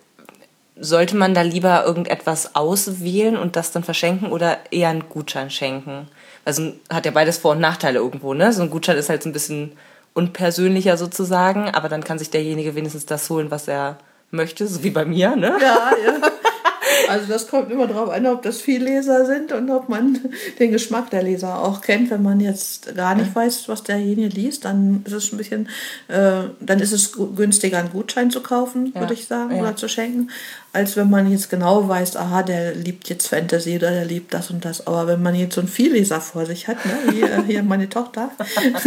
Sollte 0.75 1.17
man 1.17 1.35
da 1.35 1.43
lieber 1.43 1.85
irgendetwas 1.85 2.55
auswählen 2.55 3.37
und 3.37 3.57
das 3.57 3.73
dann 3.73 3.85
verschenken 3.85 4.33
oder 4.33 4.57
eher 4.71 4.89
einen 4.89 5.11
Gutschein 5.11 5.51
schenken? 5.51 6.09
Also 6.47 6.73
hat 6.91 7.05
ja 7.05 7.11
beides 7.11 7.37
Vor- 7.37 7.53
und 7.53 7.61
Nachteile 7.61 7.99
irgendwo, 7.99 8.33
ne? 8.33 8.55
So 8.55 8.63
ein 8.63 8.71
Gutschein 8.71 8.97
ist 8.97 9.11
halt 9.11 9.23
so 9.23 9.29
ein 9.29 9.35
bisschen 9.35 9.73
unpersönlicher 10.15 10.97
sozusagen, 10.97 11.69
aber 11.69 11.91
dann 11.91 12.05
kann 12.05 12.19
sich 12.19 12.31
derjenige 12.31 12.75
wenigstens 12.75 13.05
das 13.05 13.29
holen, 13.29 13.51
was 13.51 13.69
er 13.69 13.99
möchte, 14.31 14.67
so 14.67 14.83
wie 14.83 14.91
bei 14.91 15.05
mir, 15.05 15.37
ne? 15.37 15.59
Ja, 15.61 15.91
ja. 16.03 16.15
Also 17.09 17.27
das 17.27 17.49
kommt 17.49 17.71
immer 17.71 17.87
darauf 17.87 18.11
an, 18.11 18.27
ob 18.27 18.43
das 18.43 18.61
viel 18.61 18.83
Leser 18.83 19.27
sind 19.27 19.53
und 19.53 19.71
ob 19.71 19.89
man 19.89 20.19
den 20.59 20.73
Geschmack 20.73 21.11
der 21.11 21.23
Leser 21.23 21.63
auch 21.63 21.81
kennt. 21.81 22.11
Wenn 22.11 22.23
man 22.23 22.41
jetzt 22.41 22.95
gar 22.95 23.15
nicht 23.15 23.35
weiß, 23.35 23.69
was 23.69 23.83
derjenige 23.83 24.29
liest, 24.29 24.65
dann 24.65 25.03
ist 25.05 25.13
es 25.13 25.33
ein 25.33 25.37
bisschen, 25.37 25.69
äh, 26.09 26.45
dann 26.61 26.81
ist 26.81 26.93
es 26.93 27.13
günstiger, 27.37 27.79
einen 27.79 27.91
Gutschein 27.91 28.31
zu 28.31 28.41
kaufen, 28.41 28.93
ja. 28.95 29.01
würde 29.01 29.15
ich 29.15 29.27
sagen, 29.27 29.57
ja. 29.57 29.63
oder 29.63 29.77
zu 29.77 29.89
schenken 29.89 30.29
als 30.75 30.97
wenn 30.97 31.11
man 31.11 31.31
jetzt 31.31 31.51
genau 31.51 31.87
weiß, 31.87 32.17
aha, 32.17 32.43
der 32.43 32.75
liebt 32.75 33.09
jetzt 33.11 33.29
Fantasy 33.29 33.77
oder 33.77 33.91
der 33.91 34.07
liebt 34.07 34.33
das 34.33 34.51
und 34.51 34.65
das. 34.65 34.87
Aber 34.87 35.07
wenn 35.07 35.23
man 35.23 35.35
jetzt 35.35 35.55
so 35.55 35.61
einen 35.61 35.69
Vielleser 35.69 36.21
vor 36.23 36.47
sich 36.47 36.67
hat, 36.67 36.85
ne, 36.87 37.13
hier, 37.13 37.45
hier 37.45 37.63
meine 37.63 37.91
Tochter, 37.91 38.31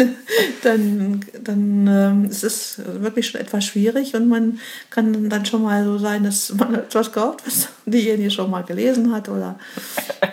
dann, 0.63 1.23
dann 1.43 1.87
ähm, 1.87 2.25
ist 2.25 2.43
es 2.43 2.81
wirklich 2.85 3.27
schon 3.27 3.39
etwas 3.39 3.65
schwierig 3.65 4.15
und 4.15 4.27
man 4.27 4.59
kann 4.89 5.29
dann 5.29 5.45
schon 5.45 5.61
mal 5.61 5.83
so 5.83 5.99
sein, 5.99 6.23
dass 6.23 6.51
man 6.53 6.73
etwas 6.75 7.11
kauft, 7.11 7.45
was 7.45 7.67
diejenige 7.85 8.31
schon 8.31 8.49
mal 8.49 8.63
gelesen 8.63 9.13
hat 9.13 9.29
oder 9.29 9.59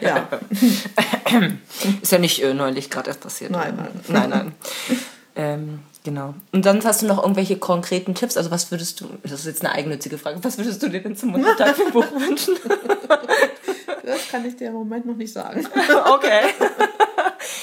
ja. 0.01 0.29
Ist 2.03 2.13
ja 2.13 2.19
nicht 2.19 2.43
äh, 2.43 2.55
neulich 2.55 2.89
gerade 2.89 3.09
erst 3.09 3.21
passiert. 3.21 3.51
Nein, 3.51 3.75
nein. 3.77 3.91
Nein, 4.09 4.31
nein. 4.31 4.53
ähm, 5.37 5.81
Genau. 6.05 6.35
Und 6.51 6.65
sonst 6.65 6.85
hast 6.85 7.03
du 7.03 7.07
noch 7.07 7.23
irgendwelche 7.23 7.57
konkreten 7.57 8.15
Tipps? 8.15 8.37
Also 8.37 8.51
was 8.51 8.71
würdest 8.71 9.01
du, 9.01 9.07
das 9.23 9.33
ist 9.33 9.47
jetzt 9.47 9.65
eine 9.65 9.73
eigennützige 9.73 10.19
Frage, 10.19 10.43
was 10.43 10.59
würdest 10.59 10.83
du 10.83 10.89
dir 10.89 11.01
denn 11.01 11.17
zum 11.17 11.31
Muttertag 11.31 11.77
für 11.77 11.87
ein 11.87 11.93
Buch 11.93 12.11
wünschen? 12.13 12.57
Das 14.05 14.29
kann 14.29 14.45
ich 14.45 14.57
dir 14.57 14.69
im 14.69 14.75
Moment 14.75 15.07
noch 15.07 15.17
nicht 15.17 15.33
sagen. 15.33 15.65
Okay. 16.13 16.41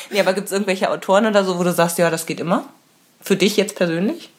Nee, 0.09 0.21
aber 0.21 0.33
gibt 0.33 0.47
es 0.47 0.53
irgendwelche 0.53 0.89
Autoren 0.89 1.25
oder 1.25 1.43
so, 1.43 1.59
wo 1.59 1.63
du 1.63 1.73
sagst, 1.73 1.97
ja, 1.97 2.09
das 2.09 2.25
geht 2.25 2.39
immer? 2.39 2.63
Für 3.21 3.35
dich 3.35 3.57
jetzt 3.57 3.75
persönlich? 3.75 4.29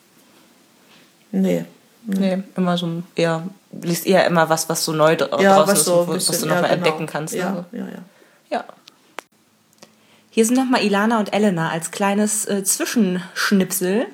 Nee. 1.30 1.66
Nee, 2.06 2.36
nee 2.36 2.42
immer 2.56 2.78
so 2.78 3.02
eher, 3.14 3.42
liest 3.82 4.06
eher 4.06 4.26
immer 4.26 4.48
was, 4.48 4.68
was 4.68 4.84
so 4.84 4.92
neu 4.92 5.16
draußen 5.16 5.44
ja, 5.44 5.58
was 5.66 5.80
ist, 5.80 5.84
so 5.84 6.08
was 6.08 6.26
bisschen, 6.26 6.48
du 6.48 6.54
nochmal 6.54 6.70
ja, 6.70 6.76
genau. 6.76 6.86
entdecken 6.86 7.06
kannst. 7.06 7.34
Ja, 7.34 7.50
ne? 7.50 7.64
ja, 7.72 7.78
ja. 7.86 7.98
Ja, 8.50 8.64
hier 10.30 10.46
sind 10.46 10.56
nochmal 10.56 10.84
Ilana 10.84 11.18
und 11.18 11.32
Elena 11.32 11.70
als 11.70 11.90
kleines 11.90 12.46
äh, 12.46 12.62
Zwischenschnipsel. 12.62 14.06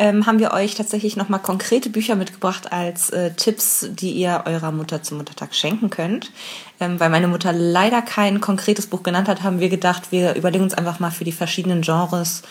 Ähm, 0.00 0.26
haben 0.26 0.38
wir 0.38 0.52
euch 0.52 0.76
tatsächlich 0.76 1.16
nochmal 1.16 1.40
konkrete 1.40 1.90
Bücher 1.90 2.14
mitgebracht 2.14 2.72
als 2.72 3.10
äh, 3.10 3.32
Tipps, 3.32 3.88
die 3.90 4.12
ihr 4.12 4.44
eurer 4.46 4.70
Mutter 4.70 5.02
zum 5.02 5.18
Muttertag 5.18 5.54
schenken 5.54 5.90
könnt. 5.90 6.30
Ähm, 6.78 7.00
weil 7.00 7.10
meine 7.10 7.26
Mutter 7.26 7.52
leider 7.52 8.00
kein 8.00 8.40
konkretes 8.40 8.86
Buch 8.86 9.02
genannt 9.02 9.28
hat, 9.28 9.42
haben 9.42 9.58
wir 9.58 9.68
gedacht, 9.68 10.10
wir 10.10 10.36
überlegen 10.36 10.62
uns 10.62 10.74
einfach 10.74 11.00
mal 11.00 11.10
für 11.10 11.24
die 11.24 11.32
verschiedenen 11.32 11.82
Genres 11.82 12.42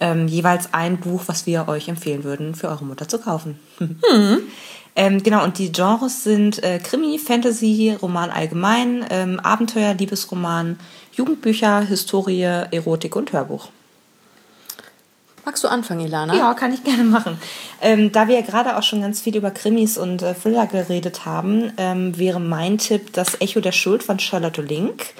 ähm, 0.00 0.26
jeweils 0.28 0.74
ein 0.74 0.98
Buch, 0.98 1.22
was 1.26 1.46
wir 1.46 1.68
euch 1.68 1.88
empfehlen 1.88 2.24
würden, 2.24 2.54
für 2.54 2.68
eure 2.68 2.84
Mutter 2.84 3.08
zu 3.08 3.18
kaufen. 3.18 3.58
Hm. 3.78 4.40
Ähm, 4.98 5.22
genau, 5.22 5.44
und 5.44 5.58
die 5.58 5.72
Genres 5.72 6.24
sind 6.24 6.64
äh, 6.64 6.78
Krimi, 6.78 7.18
Fantasy, 7.18 7.94
Roman 8.00 8.30
allgemein, 8.30 9.04
ähm, 9.10 9.38
Abenteuer, 9.40 9.92
Liebesroman, 9.92 10.78
Jugendbücher, 11.16 11.80
Historie, 11.80 12.42
Erotik 12.42 13.16
und 13.16 13.32
Hörbuch. 13.32 13.68
Magst 15.46 15.62
du 15.62 15.68
anfangen, 15.68 16.00
Ilana? 16.00 16.34
Ja, 16.34 16.54
kann 16.54 16.74
ich 16.74 16.82
gerne 16.82 17.04
machen. 17.04 17.38
Ähm, 17.80 18.10
da 18.10 18.26
wir 18.26 18.34
ja 18.34 18.40
gerade 18.40 18.76
auch 18.76 18.82
schon 18.82 19.00
ganz 19.00 19.20
viel 19.20 19.36
über 19.36 19.52
Krimis 19.52 19.96
und 19.96 20.20
äh, 20.20 20.34
Thriller 20.34 20.66
geredet 20.66 21.24
haben, 21.24 21.72
ähm, 21.76 22.18
wäre 22.18 22.40
mein 22.40 22.78
Tipp 22.78 23.12
das 23.12 23.40
Echo 23.40 23.60
der 23.60 23.70
Schuld 23.70 24.02
von 24.02 24.18
Charlotte 24.18 24.60
Link. 24.60 25.14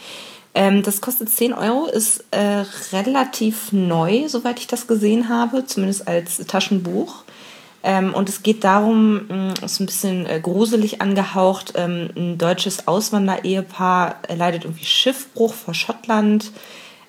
Ähm, 0.52 0.82
das 0.82 1.00
kostet 1.00 1.30
10 1.30 1.52
Euro, 1.52 1.86
ist 1.86 2.24
äh, 2.32 2.64
relativ 2.92 3.70
neu, 3.70 4.26
soweit 4.26 4.58
ich 4.58 4.66
das 4.66 4.88
gesehen 4.88 5.28
habe, 5.28 5.64
zumindest 5.64 6.08
als 6.08 6.38
Taschenbuch. 6.38 7.22
Ähm, 7.82 8.14
und 8.14 8.28
es 8.28 8.42
geht 8.42 8.64
darum, 8.64 9.26
mh, 9.28 9.54
ist 9.64 9.80
ein 9.80 9.86
bisschen 9.86 10.26
äh, 10.26 10.40
gruselig 10.40 11.00
angehaucht, 11.00 11.74
ähm, 11.76 12.10
ein 12.16 12.38
deutsches 12.38 12.88
Auswanderehepaar 12.88 14.16
leidet 14.34 14.64
irgendwie 14.64 14.84
Schiffbruch 14.84 15.54
vor 15.54 15.74
Schottland 15.74 16.50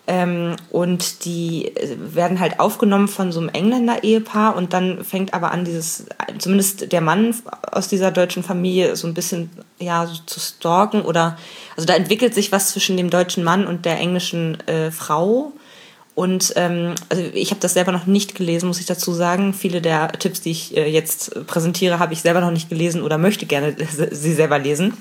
ähm, 0.10 0.56
und 0.72 1.26
die 1.26 1.76
äh, 1.76 1.98
werden 2.00 2.40
halt 2.40 2.62
aufgenommen 2.62 3.10
von 3.10 3.34
so 3.34 3.42
einem 3.42 3.50
Engländer-Ehepaar 3.50 4.56
und 4.56 4.72
dann 4.72 5.04
fängt 5.04 5.34
aber 5.34 5.52
an, 5.52 5.66
dieses, 5.66 6.06
zumindest 6.40 6.94
der 6.94 7.02
Mann 7.02 7.36
aus 7.70 7.90
dieser 7.90 8.12
deutschen 8.12 8.42
Familie 8.42 8.96
so 8.96 9.06
ein 9.08 9.14
bisschen, 9.14 9.50
ja, 9.80 10.08
so 10.08 10.16
zu 10.26 10.40
stalken 10.40 11.02
oder, 11.02 11.38
also 11.76 11.86
da 11.86 11.94
entwickelt 11.94 12.34
sich 12.34 12.54
was 12.54 12.70
zwischen 12.70 12.96
dem 12.96 13.10
deutschen 13.10 13.44
Mann 13.44 13.68
und 13.68 13.84
der 13.84 14.00
englischen 14.00 14.66
äh, 14.68 14.92
Frau. 14.92 15.52
Und 16.18 16.54
ähm, 16.56 16.96
also 17.10 17.22
ich 17.36 17.52
habe 17.52 17.62
das 17.62 17.76
selber 17.76 17.92
noch 17.92 18.08
nicht 18.08 18.34
gelesen, 18.34 18.66
muss 18.66 18.80
ich 18.80 18.88
dazu 18.88 19.14
sagen. 19.14 19.54
Viele 19.54 19.84
der 19.84 20.12
Tipps, 20.14 20.42
die 20.42 20.50
ich 20.50 20.76
äh, 20.76 20.90
jetzt 20.90 21.46
präsentiere, 21.46 22.00
habe 22.00 22.12
ich 22.12 22.22
selber 22.22 22.42
noch 22.42 22.50
nicht 22.50 22.70
gelesen 22.70 23.04
oder 23.04 23.20
möchte 23.20 23.46
gerne 23.46 23.76
sie 24.12 24.34
selber 24.34 24.58
lesen. 24.58 24.98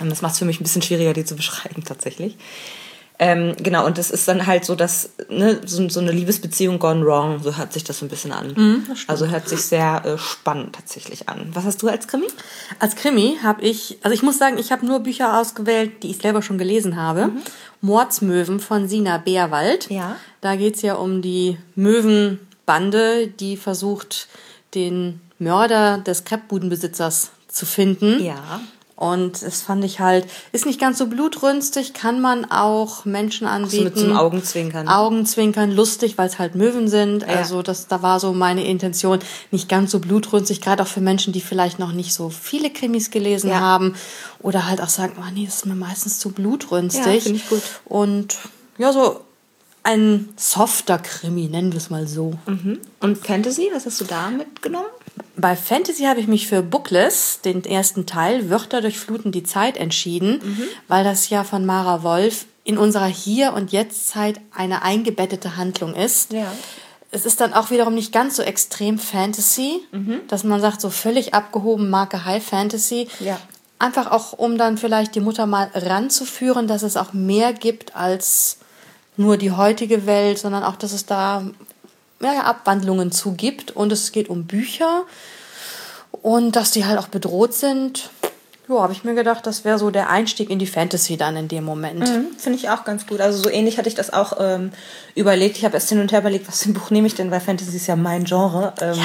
Und 0.00 0.08
das 0.08 0.22
macht 0.22 0.32
es 0.32 0.38
für 0.38 0.46
mich 0.46 0.58
ein 0.58 0.62
bisschen 0.62 0.80
schwieriger, 0.80 1.12
die 1.12 1.26
zu 1.26 1.36
beschreiben 1.36 1.84
tatsächlich. 1.84 2.38
Ähm, 3.18 3.54
genau, 3.58 3.86
und 3.86 3.96
das 3.96 4.10
ist 4.10 4.28
dann 4.28 4.46
halt 4.46 4.64
so, 4.66 4.74
dass 4.74 5.10
ne, 5.30 5.60
so, 5.64 5.88
so, 5.88 6.00
eine 6.00 6.12
Liebesbeziehung 6.12 6.78
gone 6.78 7.04
wrong, 7.04 7.42
so 7.42 7.56
hört 7.56 7.72
sich 7.72 7.82
das 7.82 7.98
so 7.98 8.04
ein 8.04 8.10
bisschen 8.10 8.32
an. 8.32 8.52
Mhm, 8.54 8.86
also 9.06 9.26
hört 9.26 9.48
sich 9.48 9.62
sehr 9.62 10.04
äh, 10.04 10.18
spannend 10.18 10.74
tatsächlich 10.74 11.28
an. 11.28 11.48
Was 11.54 11.64
hast 11.64 11.82
du 11.82 11.88
als 11.88 12.08
Krimi? 12.08 12.26
Als 12.78 12.94
Krimi 12.94 13.38
habe 13.42 13.62
ich, 13.62 13.98
also 14.02 14.14
ich 14.14 14.22
muss 14.22 14.36
sagen, 14.36 14.58
ich 14.58 14.70
habe 14.70 14.84
nur 14.84 15.00
Bücher 15.00 15.40
ausgewählt, 15.40 16.02
die 16.02 16.10
ich 16.10 16.18
selber 16.18 16.42
schon 16.42 16.58
gelesen 16.58 16.96
habe. 16.96 17.28
Mhm. 17.28 17.42
Mordsmöwen 17.80 18.60
von 18.60 18.88
Sina 18.88 19.18
Beerwald. 19.18 19.88
Ja. 19.90 20.16
Da 20.42 20.56
geht's 20.56 20.82
ja 20.82 20.94
um 20.94 21.22
die 21.22 21.56
Möwenbande, 21.74 23.28
die 23.28 23.56
versucht, 23.56 24.28
den 24.74 25.20
Mörder 25.38 25.98
des 25.98 26.24
Kreppbudenbesitzers 26.24 27.30
zu 27.48 27.64
finden. 27.64 28.22
Ja. 28.22 28.60
Und 28.96 29.42
das 29.42 29.60
fand 29.60 29.84
ich 29.84 30.00
halt, 30.00 30.26
ist 30.52 30.64
nicht 30.64 30.80
ganz 30.80 30.96
so 30.96 31.06
blutrünstig, 31.06 31.92
kann 31.92 32.22
man 32.22 32.50
auch 32.50 33.04
Menschen 33.04 33.46
anbieten. 33.46 33.76
So 33.76 33.84
mit 33.84 33.98
zum 33.98 34.16
Augenzwinkern. 34.16 34.88
Augenzwinkern, 34.88 35.70
lustig, 35.70 36.16
weil 36.16 36.28
es 36.28 36.38
halt 36.38 36.54
Möwen 36.54 36.88
sind. 36.88 37.20
Ja. 37.20 37.28
Also 37.28 37.60
das, 37.60 37.88
da 37.88 38.00
war 38.00 38.20
so 38.20 38.32
meine 38.32 38.66
Intention, 38.66 39.18
nicht 39.50 39.68
ganz 39.68 39.90
so 39.90 39.98
blutrünstig, 39.98 40.62
gerade 40.62 40.82
auch 40.82 40.86
für 40.86 41.02
Menschen, 41.02 41.34
die 41.34 41.42
vielleicht 41.42 41.78
noch 41.78 41.92
nicht 41.92 42.14
so 42.14 42.30
viele 42.30 42.70
Krimis 42.70 43.10
gelesen 43.10 43.50
ja. 43.50 43.60
haben. 43.60 43.94
Oder 44.40 44.66
halt 44.66 44.80
auch 44.80 44.88
sagen, 44.88 45.16
oh 45.20 45.30
nee, 45.30 45.44
das 45.44 45.56
ist 45.56 45.66
mir 45.66 45.74
meistens 45.74 46.18
zu 46.18 46.30
blutrünstig. 46.30 47.04
Ja, 47.04 47.20
finde 47.20 47.38
ich 47.38 47.48
gut. 47.50 47.62
Und 47.84 48.38
ja, 48.78 48.94
so 48.94 49.20
ein 49.82 50.30
softer 50.36 50.98
Krimi, 50.98 51.48
nennen 51.48 51.72
wir 51.72 51.78
es 51.78 51.90
mal 51.90 52.08
so. 52.08 52.32
Mhm. 52.46 52.80
Und 53.00 53.18
Fantasy, 53.18 53.68
was 53.74 53.84
hast 53.84 54.00
du 54.00 54.06
da 54.06 54.30
mitgenommen? 54.30 54.86
Bei 55.36 55.54
Fantasy 55.54 56.04
habe 56.04 56.20
ich 56.20 56.26
mich 56.26 56.48
für 56.48 56.62
Bookless, 56.62 57.40
den 57.44 57.64
ersten 57.64 58.06
Teil, 58.06 58.48
Wörter 58.50 58.80
durchfluten 58.80 59.32
die 59.32 59.42
Zeit, 59.42 59.76
entschieden, 59.76 60.40
mhm. 60.42 60.62
weil 60.88 61.04
das 61.04 61.28
ja 61.28 61.44
von 61.44 61.66
Mara 61.66 62.02
Wolf 62.02 62.46
in 62.64 62.78
unserer 62.78 63.06
Hier- 63.06 63.52
und 63.52 63.70
Jetzt-Zeit 63.70 64.40
eine 64.54 64.82
eingebettete 64.82 65.56
Handlung 65.56 65.94
ist. 65.94 66.32
Ja. 66.32 66.52
Es 67.10 67.24
ist 67.24 67.40
dann 67.40 67.52
auch 67.52 67.70
wiederum 67.70 67.94
nicht 67.94 68.12
ganz 68.12 68.36
so 68.36 68.42
extrem 68.42 68.98
Fantasy, 68.98 69.80
mhm. 69.92 70.20
dass 70.28 70.42
man 70.42 70.60
sagt, 70.60 70.80
so 70.80 70.90
völlig 70.90 71.34
abgehoben, 71.34 71.90
Marke 71.90 72.24
High 72.24 72.44
Fantasy. 72.44 73.08
Ja. 73.20 73.38
Einfach 73.78 74.10
auch, 74.10 74.32
um 74.32 74.58
dann 74.58 74.78
vielleicht 74.78 75.14
die 75.14 75.20
Mutter 75.20 75.46
mal 75.46 75.70
ranzuführen, 75.74 76.66
dass 76.66 76.82
es 76.82 76.96
auch 76.96 77.12
mehr 77.12 77.52
gibt 77.52 77.94
als 77.94 78.58
nur 79.16 79.36
die 79.36 79.52
heutige 79.52 80.06
Welt, 80.06 80.38
sondern 80.38 80.64
auch, 80.64 80.76
dass 80.76 80.92
es 80.92 81.06
da 81.06 81.44
ja, 82.20 82.42
Abwandlungen 82.42 83.12
zugibt. 83.12 83.70
Und 83.70 83.92
es 83.92 84.12
geht 84.12 84.28
um 84.28 84.44
Bücher 84.44 85.04
und 86.22 86.56
dass 86.56 86.70
die 86.70 86.84
halt 86.84 86.98
auch 86.98 87.08
bedroht 87.08 87.54
sind. 87.54 88.10
Ja, 88.68 88.80
habe 88.80 88.92
ich 88.92 89.04
mir 89.04 89.14
gedacht, 89.14 89.46
das 89.46 89.64
wäre 89.64 89.78
so 89.78 89.90
der 89.90 90.10
Einstieg 90.10 90.50
in 90.50 90.58
die 90.58 90.66
Fantasy 90.66 91.16
dann 91.16 91.36
in 91.36 91.46
dem 91.46 91.62
Moment. 91.62 92.00
Mhm, 92.00 92.36
Finde 92.36 92.58
ich 92.58 92.68
auch 92.68 92.84
ganz 92.84 93.06
gut. 93.06 93.20
Also 93.20 93.40
so 93.44 93.48
ähnlich 93.48 93.78
hatte 93.78 93.88
ich 93.88 93.94
das 93.94 94.12
auch 94.12 94.38
ähm, 94.40 94.72
überlegt. 95.14 95.56
Ich 95.56 95.64
habe 95.64 95.74
erst 95.74 95.88
hin 95.88 96.00
und 96.00 96.10
her 96.10 96.18
überlegt, 96.18 96.48
was 96.48 96.62
für 96.62 96.70
ein 96.70 96.74
Buch 96.74 96.90
nehme 96.90 97.06
ich 97.06 97.14
denn, 97.14 97.30
weil 97.30 97.40
Fantasy 97.40 97.76
ist 97.76 97.86
ja 97.86 97.94
mein 97.94 98.24
Genre. 98.24 98.74
Ähm, 98.80 98.94
ja. 98.94 99.04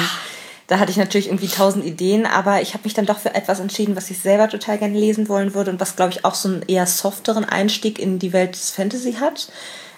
Da 0.66 0.78
hatte 0.78 0.90
ich 0.90 0.96
natürlich 0.96 1.26
irgendwie 1.26 1.48
tausend 1.48 1.84
Ideen, 1.84 2.24
aber 2.26 2.62
ich 2.62 2.74
habe 2.74 2.84
mich 2.84 2.94
dann 2.94 3.06
doch 3.06 3.18
für 3.18 3.34
etwas 3.34 3.60
entschieden, 3.60 3.94
was 3.94 4.10
ich 4.10 4.18
selber 4.18 4.48
total 4.48 4.78
gerne 4.78 4.98
lesen 4.98 5.28
wollen 5.28 5.54
würde 5.54 5.70
und 5.70 5.80
was, 5.80 5.96
glaube 5.96 6.12
ich, 6.12 6.24
auch 6.24 6.34
so 6.34 6.48
einen 6.48 6.62
eher 6.66 6.86
softeren 6.86 7.44
Einstieg 7.44 7.98
in 7.98 8.18
die 8.18 8.32
Welt 8.32 8.54
des 8.54 8.70
Fantasy 8.70 9.14
hat. 9.14 9.48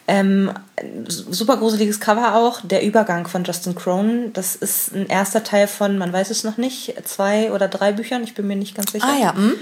Ähm, 0.07 0.53
super 1.09 1.57
gruseliges 1.57 1.99
Cover 1.99 2.35
auch. 2.35 2.61
Der 2.63 2.83
Übergang 2.83 3.27
von 3.27 3.45
Justin 3.45 3.75
Cronin. 3.75 4.33
Das 4.33 4.55
ist 4.55 4.95
ein 4.95 5.07
erster 5.07 5.43
Teil 5.45 5.67
von, 5.67 5.97
man 5.97 6.13
weiß 6.13 6.31
es 6.31 6.45
noch 6.45 6.59
nicht, 6.59 6.95
zwei 7.05 7.53
oder 7.53 7.69
drei 7.69 7.93
Büchern. 7.93 8.23
Ich 8.23 8.35
bin 8.35 8.47
mir 8.47 8.57
nicht 8.57 8.75
ganz 8.75 8.93
sicher. 8.93 9.07
Ah 9.09 9.19
ja. 9.19 9.35
Hm? 9.35 9.55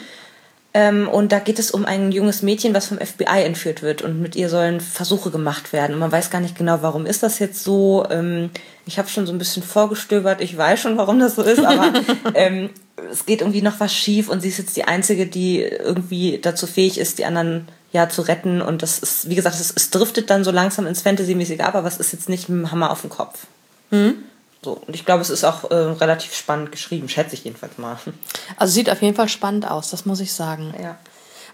Ähm, 0.74 1.08
und 1.08 1.32
da 1.32 1.38
geht 1.38 1.58
es 1.58 1.70
um 1.70 1.84
ein 1.84 2.12
junges 2.12 2.42
Mädchen, 2.42 2.74
was 2.74 2.86
vom 2.86 2.98
FBI 2.98 3.44
entführt 3.44 3.82
wird 3.82 4.00
und 4.00 4.22
mit 4.22 4.36
ihr 4.36 4.48
sollen 4.48 4.80
Versuche 4.80 5.30
gemacht 5.30 5.72
werden. 5.72 5.92
Und 5.92 6.00
man 6.00 6.10
weiß 6.10 6.30
gar 6.30 6.40
nicht 6.40 6.56
genau, 6.56 6.78
warum 6.80 7.04
ist 7.04 7.22
das 7.22 7.38
jetzt 7.38 7.62
so. 7.62 8.06
Ähm, 8.10 8.50
ich 8.86 8.98
habe 8.98 9.08
schon 9.08 9.26
so 9.26 9.32
ein 9.32 9.38
bisschen 9.38 9.62
vorgestöbert. 9.62 10.40
Ich 10.40 10.56
weiß 10.56 10.80
schon, 10.80 10.96
warum 10.96 11.20
das 11.20 11.34
so 11.34 11.42
ist, 11.42 11.62
aber 11.62 11.92
ähm, 12.34 12.70
es 12.96 13.26
geht 13.26 13.40
irgendwie 13.40 13.62
noch 13.62 13.80
was 13.80 13.92
schief 13.92 14.28
und 14.28 14.40
sie 14.40 14.48
ist 14.48 14.58
jetzt 14.58 14.76
die 14.76 14.84
Einzige, 14.84 15.26
die 15.26 15.60
irgendwie 15.60 16.38
dazu 16.38 16.66
fähig 16.66 16.98
ist, 16.98 17.18
die 17.18 17.24
anderen 17.24 17.68
ja 17.92 18.08
zu 18.08 18.22
retten. 18.22 18.60
Und 18.62 18.82
das 18.82 18.98
ist, 18.98 19.28
wie 19.28 19.34
gesagt, 19.34 19.58
es, 19.58 19.72
es 19.74 19.90
driftet 19.90 20.30
dann 20.30 20.44
so 20.44 20.50
langsam 20.50 20.86
ins 20.86 21.02
Fantasy-mäßige 21.02 21.60
ab, 21.60 21.74
aber 21.74 21.88
es 21.88 21.98
ist 21.98 22.12
jetzt 22.12 22.28
nicht 22.28 22.48
mit 22.48 22.58
dem 22.58 22.70
Hammer 22.70 22.90
auf 22.90 23.00
den 23.00 23.10
Kopf. 23.10 23.46
Mhm. 23.90 24.24
So, 24.64 24.80
und 24.86 24.94
ich 24.94 25.04
glaube, 25.04 25.22
es 25.22 25.30
ist 25.30 25.44
auch 25.44 25.70
äh, 25.70 25.74
relativ 25.74 26.34
spannend 26.34 26.70
geschrieben, 26.70 27.08
schätze 27.08 27.34
ich 27.34 27.44
jedenfalls 27.44 27.78
mal. 27.78 27.98
Also 28.56 28.74
sieht 28.74 28.90
auf 28.90 29.02
jeden 29.02 29.16
Fall 29.16 29.28
spannend 29.28 29.68
aus, 29.68 29.90
das 29.90 30.04
muss 30.04 30.20
ich 30.20 30.32
sagen. 30.32 30.74
Ja. 30.80 30.96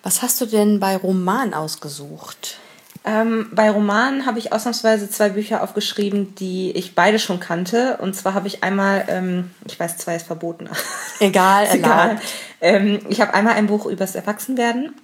Was 0.02 0.22
hast 0.22 0.40
du 0.40 0.46
denn 0.46 0.78
bei 0.80 0.96
Roman 0.96 1.54
ausgesucht? 1.54 2.58
Ähm, 3.04 3.48
bei 3.52 3.70
Romanen 3.70 4.26
habe 4.26 4.38
ich 4.38 4.52
ausnahmsweise 4.52 5.08
zwei 5.08 5.30
Bücher 5.30 5.62
aufgeschrieben, 5.62 6.34
die 6.34 6.72
ich 6.72 6.94
beide 6.94 7.18
schon 7.18 7.40
kannte. 7.40 7.98
Und 8.00 8.14
zwar 8.14 8.34
habe 8.34 8.48
ich 8.48 8.62
einmal, 8.62 9.04
ähm, 9.08 9.50
ich 9.66 9.78
weiß, 9.78 9.96
zwei 9.98 10.16
ist 10.16 10.26
verboten. 10.26 10.68
Egal, 11.20 11.64
ist 11.64 11.74
egal. 11.74 12.20
Ähm, 12.60 13.00
ich 13.08 13.20
habe 13.20 13.34
einmal 13.34 13.54
ein 13.54 13.66
Buch 13.66 13.86
über 13.86 14.04
das 14.04 14.14
Erwachsenwerden, 14.14 14.94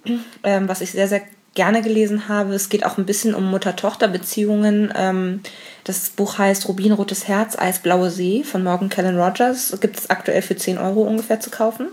ähm, 0.43 0.67
was 0.67 0.81
ich 0.81 0.91
sehr, 0.91 1.07
sehr 1.07 1.21
gerne 1.55 1.81
gelesen 1.81 2.27
habe. 2.27 2.53
Es 2.53 2.69
geht 2.69 2.85
auch 2.85 2.97
ein 2.97 3.05
bisschen 3.05 3.33
um 3.33 3.49
Mutter-Tochter-Beziehungen. 3.49 4.93
Ähm, 4.95 5.41
das 5.83 6.09
Buch 6.09 6.37
heißt 6.37 6.67
Rubinrotes 6.67 7.27
Herz, 7.27 7.57
Eisblaue 7.57 8.11
See 8.11 8.43
von 8.43 8.63
Morgan 8.63 8.89
Callan 8.89 9.19
Rogers. 9.19 9.75
Gibt 9.81 9.97
es 9.97 10.09
aktuell 10.09 10.41
für 10.41 10.55
10 10.55 10.77
Euro 10.77 11.01
ungefähr 11.01 11.39
zu 11.39 11.49
kaufen. 11.49 11.87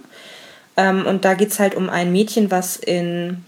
Ähm, 0.76 1.06
und 1.06 1.24
da 1.24 1.34
geht 1.34 1.50
es 1.50 1.60
halt 1.60 1.74
um 1.74 1.88
ein 1.88 2.12
Mädchen, 2.12 2.50
was 2.50 2.76
in 2.76 3.44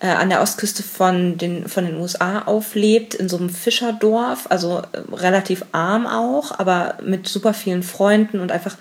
äh, 0.00 0.08
an 0.08 0.28
der 0.28 0.42
Ostküste 0.42 0.82
von 0.82 1.38
den, 1.38 1.68
von 1.68 1.84
den 1.86 1.96
USA 1.96 2.42
auflebt, 2.42 3.14
in 3.14 3.28
so 3.28 3.36
einem 3.36 3.48
Fischerdorf, 3.48 4.46
also 4.50 4.78
äh, 4.78 5.14
relativ 5.14 5.64
arm 5.72 6.06
auch, 6.06 6.58
aber 6.58 6.98
mit 7.02 7.28
super 7.28 7.54
vielen 7.54 7.82
Freunden 7.82 8.40
und 8.40 8.50
einfach, 8.50 8.76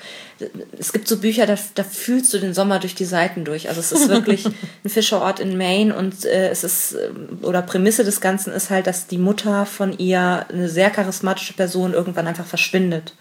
es 0.78 0.92
gibt 0.92 1.08
so 1.08 1.18
Bücher, 1.18 1.46
da, 1.46 1.56
da 1.76 1.84
fühlst 1.84 2.34
du 2.34 2.40
den 2.40 2.54
Sommer 2.54 2.80
durch 2.80 2.96
die 2.96 3.06
Seiten 3.06 3.46
durch. 3.46 3.70
Also 3.70 3.80
es 3.80 3.92
ist 3.92 4.10
wirklich 4.10 4.46
ein 4.84 4.90
Fischerort 4.90 5.40
in 5.40 5.58
Maine 5.58 5.96
und 5.96 6.26
äh, 6.26 6.50
es 6.50 6.64
ist, 6.64 6.94
äh, 6.94 7.10
oder 7.46 7.62
Prämisse 7.62 8.04
des 8.04 8.20
Ganzen 8.20 8.52
ist 8.52 8.70
halt, 8.70 8.88
dass 8.88 9.08
die 9.08 9.20
Mutter 9.20 9.66
von 9.66 9.98
ihr, 9.98 10.46
eine 10.50 10.68
sehr 10.68 10.90
charismatische 10.90 11.54
Person, 11.54 11.94
irgendwann 11.94 12.28
einfach 12.28 12.48
verschwindet. 12.48 13.14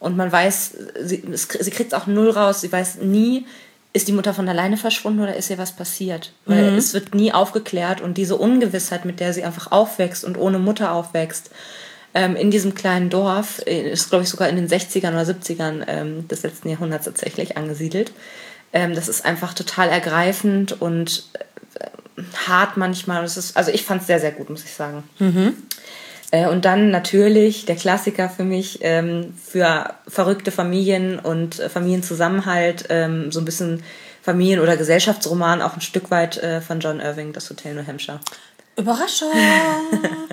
Und 0.00 0.16
man 0.16 0.30
weiß, 0.30 0.72
sie, 1.02 1.22
sie 1.32 1.70
kriegt 1.70 1.92
es 1.92 1.98
auch 1.98 2.06
null 2.06 2.30
raus, 2.30 2.60
sie 2.60 2.70
weiß 2.70 2.96
nie, 3.02 3.46
ist 3.92 4.08
die 4.08 4.12
Mutter 4.12 4.34
von 4.34 4.48
alleine 4.48 4.76
verschwunden 4.76 5.20
oder 5.20 5.36
ist 5.36 5.50
ihr 5.50 5.58
was 5.58 5.72
passiert? 5.72 6.32
Weil 6.44 6.72
mhm. 6.72 6.78
es 6.78 6.94
wird 6.94 7.14
nie 7.14 7.32
aufgeklärt 7.32 8.00
und 8.00 8.18
diese 8.18 8.36
Ungewissheit, 8.36 9.04
mit 9.04 9.20
der 9.20 9.32
sie 9.32 9.44
einfach 9.44 9.72
aufwächst 9.72 10.24
und 10.24 10.36
ohne 10.36 10.58
Mutter 10.58 10.92
aufwächst, 10.92 11.50
ähm, 12.14 12.36
in 12.36 12.50
diesem 12.50 12.74
kleinen 12.74 13.10
Dorf, 13.10 13.60
äh, 13.66 13.90
ist 13.90 14.10
glaube 14.10 14.24
ich 14.24 14.30
sogar 14.30 14.48
in 14.48 14.56
den 14.56 14.68
60ern 14.68 15.10
oder 15.10 15.22
70ern 15.22 15.84
ähm, 15.86 16.28
des 16.28 16.42
letzten 16.42 16.68
Jahrhunderts 16.68 17.06
tatsächlich 17.06 17.56
angesiedelt. 17.56 18.12
Ähm, 18.72 18.94
das 18.94 19.08
ist 19.08 19.24
einfach 19.24 19.54
total 19.54 19.88
ergreifend 19.88 20.80
und 20.80 21.24
äh, 21.76 22.22
hart 22.46 22.76
manchmal. 22.76 23.24
Ist, 23.24 23.56
also 23.56 23.70
ich 23.70 23.84
fand 23.84 24.02
es 24.02 24.06
sehr, 24.06 24.20
sehr 24.20 24.32
gut, 24.32 24.50
muss 24.50 24.64
ich 24.64 24.72
sagen. 24.72 25.04
Mhm. 25.18 25.54
Äh, 26.30 26.48
und 26.48 26.64
dann 26.64 26.90
natürlich 26.90 27.64
der 27.64 27.76
Klassiker 27.76 28.28
für 28.28 28.44
mich, 28.44 28.80
ähm, 28.82 29.34
für 29.42 29.94
verrückte 30.06 30.50
Familien 30.50 31.18
und 31.18 31.58
äh, 31.58 31.68
Familienzusammenhalt, 31.68 32.86
ähm, 32.90 33.32
so 33.32 33.40
ein 33.40 33.44
bisschen 33.44 33.82
Familien- 34.22 34.60
oder 34.60 34.76
Gesellschaftsroman, 34.76 35.62
auch 35.62 35.74
ein 35.74 35.80
Stück 35.80 36.10
weit 36.10 36.36
äh, 36.38 36.60
von 36.60 36.80
John 36.80 37.00
Irving, 37.00 37.32
das 37.32 37.48
Hotel 37.48 37.74
New 37.74 37.86
Hampshire. 37.86 38.20
Überraschung! 38.76 39.32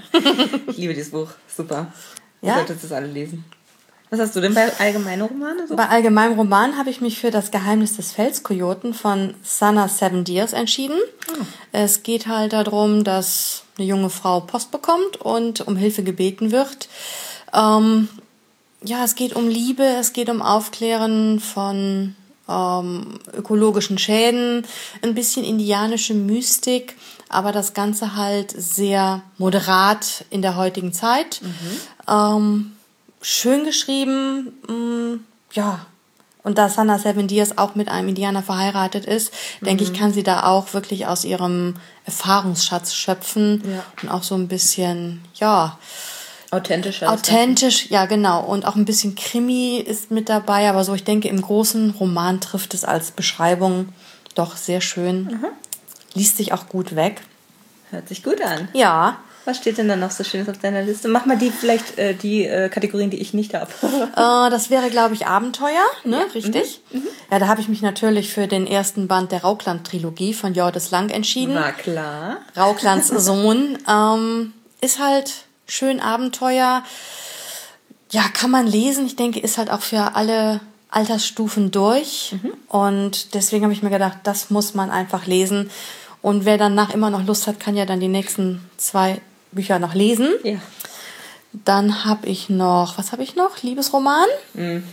ich 0.67 0.77
liebe 0.77 0.93
dieses 0.93 1.11
Buch, 1.11 1.29
super. 1.55 1.87
Ja? 2.41 2.49
Ihr 2.49 2.55
solltet 2.55 2.83
es 2.83 2.91
alle 2.91 3.07
lesen. 3.07 3.45
Was 4.11 4.19
hast 4.19 4.35
du 4.35 4.41
denn 4.41 4.53
bei 4.53 4.71
allgemeinen 4.79 5.23
Romanen? 5.23 5.67
So? 5.67 5.75
Bei 5.75 5.87
allgemeinen 5.87 6.35
Romanen 6.35 6.77
habe 6.77 6.89
ich 6.89 7.01
mich 7.01 7.19
für 7.19 7.31
das 7.31 7.51
Geheimnis 7.51 7.95
des 7.95 8.11
Felskojoten 8.11 8.93
von 8.93 9.33
Sana 9.43 9.87
Seven 9.87 10.23
Deers 10.23 10.53
entschieden. 10.53 10.97
Oh. 11.31 11.43
Es 11.71 12.03
geht 12.03 12.27
halt 12.27 12.53
darum, 12.53 13.03
dass 13.03 13.64
eine 13.77 13.87
junge 13.87 14.09
Frau 14.09 14.39
Post 14.41 14.71
bekommt 14.71 15.17
und 15.17 15.61
um 15.67 15.75
Hilfe 15.75 16.03
gebeten 16.03 16.51
wird. 16.51 16.87
Ähm, 17.53 18.09
ja, 18.83 19.03
es 19.03 19.15
geht 19.15 19.35
um 19.35 19.47
Liebe, 19.47 19.83
es 19.83 20.13
geht 20.13 20.29
um 20.29 20.41
Aufklären 20.41 21.39
von 21.39 22.15
ähm, 22.47 23.19
ökologischen 23.33 23.97
Schäden, 23.97 24.65
ein 25.01 25.15
bisschen 25.15 25.43
indianische 25.43 26.13
Mystik, 26.13 26.95
aber 27.29 27.51
das 27.51 27.73
Ganze 27.73 28.15
halt 28.15 28.51
sehr 28.51 29.23
moderat 29.37 30.25
in 30.29 30.41
der 30.41 30.55
heutigen 30.55 30.93
Zeit. 30.93 31.41
Mhm. 31.41 31.79
Ähm, 32.07 32.71
schön 33.21 33.63
geschrieben, 33.65 34.53
mh, 34.67 34.73
mm, 34.73 35.23
ja. 35.53 35.85
Und 36.45 36.59
da 36.59 36.69
Sana 36.69 36.99
Seven 36.99 37.27
Diaz 37.27 37.53
auch 37.55 37.73
mit 37.73 37.89
einem 37.89 38.09
Indianer 38.09 38.43
verheiratet 38.43 39.05
ist, 39.05 39.33
mhm. 39.59 39.65
denke 39.65 39.83
ich, 39.83 39.89
mhm. 39.89 39.95
kann 39.95 40.13
sie 40.13 40.21
da 40.21 40.43
auch 40.43 40.73
wirklich 40.73 41.07
aus 41.07 41.25
ihrem 41.25 41.73
Erfahrungsschatz 42.05 42.93
schöpfen 42.93 43.63
ja. 43.67 43.83
und 44.01 44.09
auch 44.09 44.21
so 44.21 44.35
ein 44.35 44.47
bisschen, 44.47 45.23
ja, 45.33 45.77
Authentischer. 46.51 47.11
Authentisch, 47.11 47.89
ja 47.89 48.05
genau. 48.05 48.43
Und 48.43 48.65
auch 48.65 48.75
ein 48.75 48.85
bisschen 48.85 49.15
Krimi 49.15 49.77
ist 49.77 50.11
mit 50.11 50.29
dabei, 50.29 50.69
aber 50.69 50.83
so, 50.83 50.93
ich 50.93 51.03
denke, 51.03 51.27
im 51.27 51.41
großen 51.41 51.89
Roman 51.99 52.39
trifft 52.39 52.75
es 52.75 52.85
als 52.85 53.11
Beschreibung 53.11 53.89
doch 54.35 54.55
sehr 54.55 54.79
schön. 54.79 55.23
Mhm. 55.23 55.47
Liest 56.13 56.37
sich 56.37 56.53
auch 56.53 56.69
gut 56.69 56.95
weg. 56.95 57.21
Hört 57.89 58.07
sich 58.07 58.23
gut 58.23 58.41
an. 58.41 58.69
Ja. 58.73 59.17
Was 59.45 59.57
steht 59.57 59.77
denn 59.77 59.87
da 59.87 59.95
noch 59.95 60.09
so 60.09 60.23
Schönes 60.23 60.49
auf 60.49 60.57
deiner 60.57 60.81
Liste? 60.81 61.07
Mach 61.07 61.27
mal 61.27 61.37
die 61.37 61.51
vielleicht 61.51 61.99
äh, 61.99 62.15
die 62.15 62.45
äh, 62.45 62.67
Kategorien, 62.67 63.11
die 63.11 63.21
ich 63.21 63.33
nicht 63.33 63.53
habe. 63.53 63.69
äh, 63.81 64.49
das 64.49 64.71
wäre, 64.71 64.89
glaube 64.89 65.13
ich, 65.13 65.27
Abenteuer, 65.27 65.85
ne? 66.03 66.17
Ja. 66.17 66.33
Richtig? 66.33 66.81
Mhm. 66.91 66.99
Mhm. 66.99 67.07
Ja, 67.31 67.39
da 67.39 67.47
habe 67.47 67.61
ich 67.61 67.69
mich 67.69 67.83
natürlich 67.83 68.33
für 68.33 68.47
den 68.47 68.65
ersten 68.65 69.07
Band 69.07 69.31
der 69.31 69.43
Raukland-Trilogie 69.43 70.33
von 70.33 70.55
Jordes 70.55 70.89
Lang 70.89 71.11
entschieden. 71.11 71.53
War 71.53 71.73
klar. 71.73 72.37
Rauklands 72.57 73.07
Sohn. 73.25 73.77
Ähm, 73.87 74.53
ist 74.81 74.99
halt 74.99 75.31
schön 75.67 75.99
Abenteuer. 75.99 76.83
Ja, 78.11 78.23
kann 78.33 78.49
man 78.49 78.65
lesen. 78.65 79.05
Ich 79.05 79.15
denke, 79.15 79.39
ist 79.39 79.59
halt 79.59 79.69
auch 79.69 79.81
für 79.81 80.15
alle 80.15 80.59
Altersstufen 80.89 81.69
durch. 81.69 82.33
Mhm. 82.41 82.53
Und 82.67 83.35
deswegen 83.35 83.63
habe 83.63 83.73
ich 83.73 83.83
mir 83.83 83.89
gedacht, 83.91 84.19
das 84.23 84.49
muss 84.49 84.73
man 84.73 84.89
einfach 84.89 85.27
lesen. 85.27 85.69
Und 86.23 86.45
wer 86.45 86.57
danach 86.57 86.91
immer 86.91 87.11
noch 87.11 87.23
Lust 87.23 87.45
hat, 87.45 87.59
kann 87.59 87.75
ja 87.77 87.85
dann 87.85 87.99
die 87.99 88.07
nächsten 88.07 88.67
zwei 88.77 89.21
Bücher 89.55 89.79
noch 89.79 89.93
lesen. 89.93 90.29
Ja. 90.43 90.57
Dann 91.63 92.05
habe 92.05 92.27
ich 92.27 92.49
noch, 92.49 92.97
was 92.97 93.11
habe 93.11 93.23
ich 93.23 93.35
noch? 93.35 93.61
Liebesroman. 93.63 94.27
Mhm. 94.53 94.83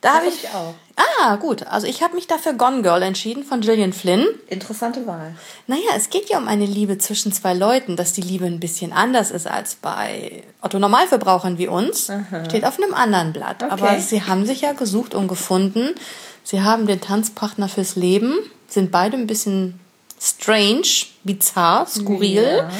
Da 0.00 0.14
habe 0.14 0.26
ich, 0.26 0.44
ich 0.44 0.48
auch. 0.48 0.74
Ah, 0.96 1.36
gut. 1.36 1.66
Also 1.66 1.86
ich 1.86 2.02
habe 2.02 2.14
mich 2.14 2.26
dafür 2.26 2.54
Gone 2.54 2.82
Girl 2.82 3.02
entschieden 3.02 3.44
von 3.44 3.60
Gillian 3.60 3.92
Flynn. 3.92 4.26
Interessante 4.48 5.06
Wahl. 5.06 5.34
Naja, 5.66 5.90
es 5.94 6.10
geht 6.10 6.28
ja 6.28 6.38
um 6.38 6.48
eine 6.48 6.66
Liebe 6.66 6.98
zwischen 6.98 7.32
zwei 7.32 7.54
Leuten, 7.54 7.96
dass 7.96 8.12
die 8.12 8.20
Liebe 8.20 8.46
ein 8.46 8.58
bisschen 8.58 8.92
anders 8.92 9.30
ist 9.30 9.46
als 9.46 9.76
bei 9.76 10.42
Otto-Normalverbrauchern 10.60 11.58
wie 11.58 11.68
uns. 11.68 12.10
Aha. 12.10 12.44
Steht 12.46 12.64
auf 12.64 12.78
einem 12.78 12.94
anderen 12.94 13.32
Blatt. 13.32 13.62
Okay. 13.62 13.72
Aber 13.72 14.00
sie 14.00 14.22
haben 14.22 14.44
sich 14.44 14.62
ja 14.62 14.72
gesucht 14.72 15.14
und 15.14 15.28
gefunden. 15.28 15.94
Sie 16.42 16.62
haben 16.62 16.86
den 16.86 17.00
Tanzpartner 17.00 17.68
fürs 17.68 17.94
Leben, 17.94 18.34
sind 18.66 18.90
beide 18.90 19.16
ein 19.16 19.28
bisschen 19.28 19.78
strange, 20.20 20.82
bizarr, 21.22 21.86
skurril. 21.86 22.56
Ja. 22.58 22.70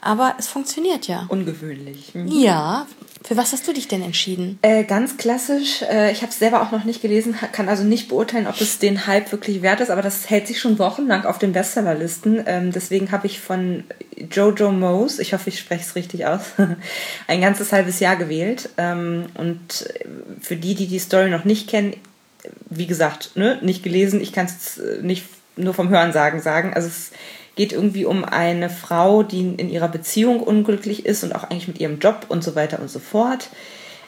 Aber 0.00 0.34
es 0.38 0.48
funktioniert 0.48 1.06
ja. 1.08 1.26
Ungewöhnlich. 1.28 2.14
Mhm. 2.14 2.28
Ja. 2.28 2.86
Für 3.24 3.36
was 3.36 3.52
hast 3.52 3.66
du 3.66 3.72
dich 3.72 3.88
denn 3.88 4.02
entschieden? 4.02 4.58
Äh, 4.62 4.84
ganz 4.84 5.16
klassisch. 5.16 5.82
Äh, 5.82 6.12
ich 6.12 6.22
habe 6.22 6.30
es 6.30 6.38
selber 6.38 6.62
auch 6.62 6.70
noch 6.70 6.84
nicht 6.84 7.02
gelesen, 7.02 7.34
kann 7.52 7.68
also 7.68 7.82
nicht 7.82 8.08
beurteilen, 8.08 8.46
ob 8.46 8.60
es 8.60 8.78
den 8.78 9.06
Hype 9.06 9.32
wirklich 9.32 9.60
wert 9.60 9.80
ist, 9.80 9.90
aber 9.90 10.02
das 10.02 10.30
hält 10.30 10.46
sich 10.46 10.60
schon 10.60 10.78
wochenlang 10.78 11.24
auf 11.24 11.38
den 11.38 11.52
Bestsellerlisten. 11.52 12.44
Ähm, 12.46 12.72
deswegen 12.72 13.10
habe 13.10 13.26
ich 13.26 13.40
von 13.40 13.84
Jojo 14.16 14.70
Mose, 14.70 15.20
ich 15.20 15.34
hoffe, 15.34 15.50
ich 15.50 15.58
spreche 15.58 15.82
es 15.82 15.96
richtig 15.96 16.26
aus, 16.26 16.40
ein 17.26 17.40
ganzes 17.40 17.72
halbes 17.72 17.98
Jahr 18.00 18.16
gewählt. 18.16 18.70
Ähm, 18.78 19.26
und 19.34 19.92
für 20.40 20.56
die, 20.56 20.74
die 20.74 20.86
die 20.86 20.98
Story 21.00 21.28
noch 21.28 21.44
nicht 21.44 21.68
kennen, 21.68 21.94
wie 22.70 22.86
gesagt, 22.86 23.32
ne, 23.34 23.58
nicht 23.62 23.82
gelesen, 23.82 24.20
ich 24.20 24.32
kann 24.32 24.46
es 24.46 24.80
nicht 25.02 25.24
nur 25.56 25.74
vom 25.74 25.88
Hörensagen 25.88 26.40
sagen. 26.40 26.72
Also 26.72 26.88
es 26.88 27.10
geht 27.58 27.72
irgendwie 27.72 28.04
um 28.04 28.24
eine 28.24 28.70
Frau, 28.70 29.24
die 29.24 29.40
in 29.40 29.68
ihrer 29.68 29.88
Beziehung 29.88 30.38
unglücklich 30.38 31.04
ist 31.04 31.24
und 31.24 31.34
auch 31.34 31.42
eigentlich 31.42 31.66
mit 31.66 31.80
ihrem 31.80 31.98
Job 31.98 32.26
und 32.28 32.44
so 32.44 32.54
weiter 32.54 32.78
und 32.78 32.88
so 32.88 33.00
fort. 33.00 33.48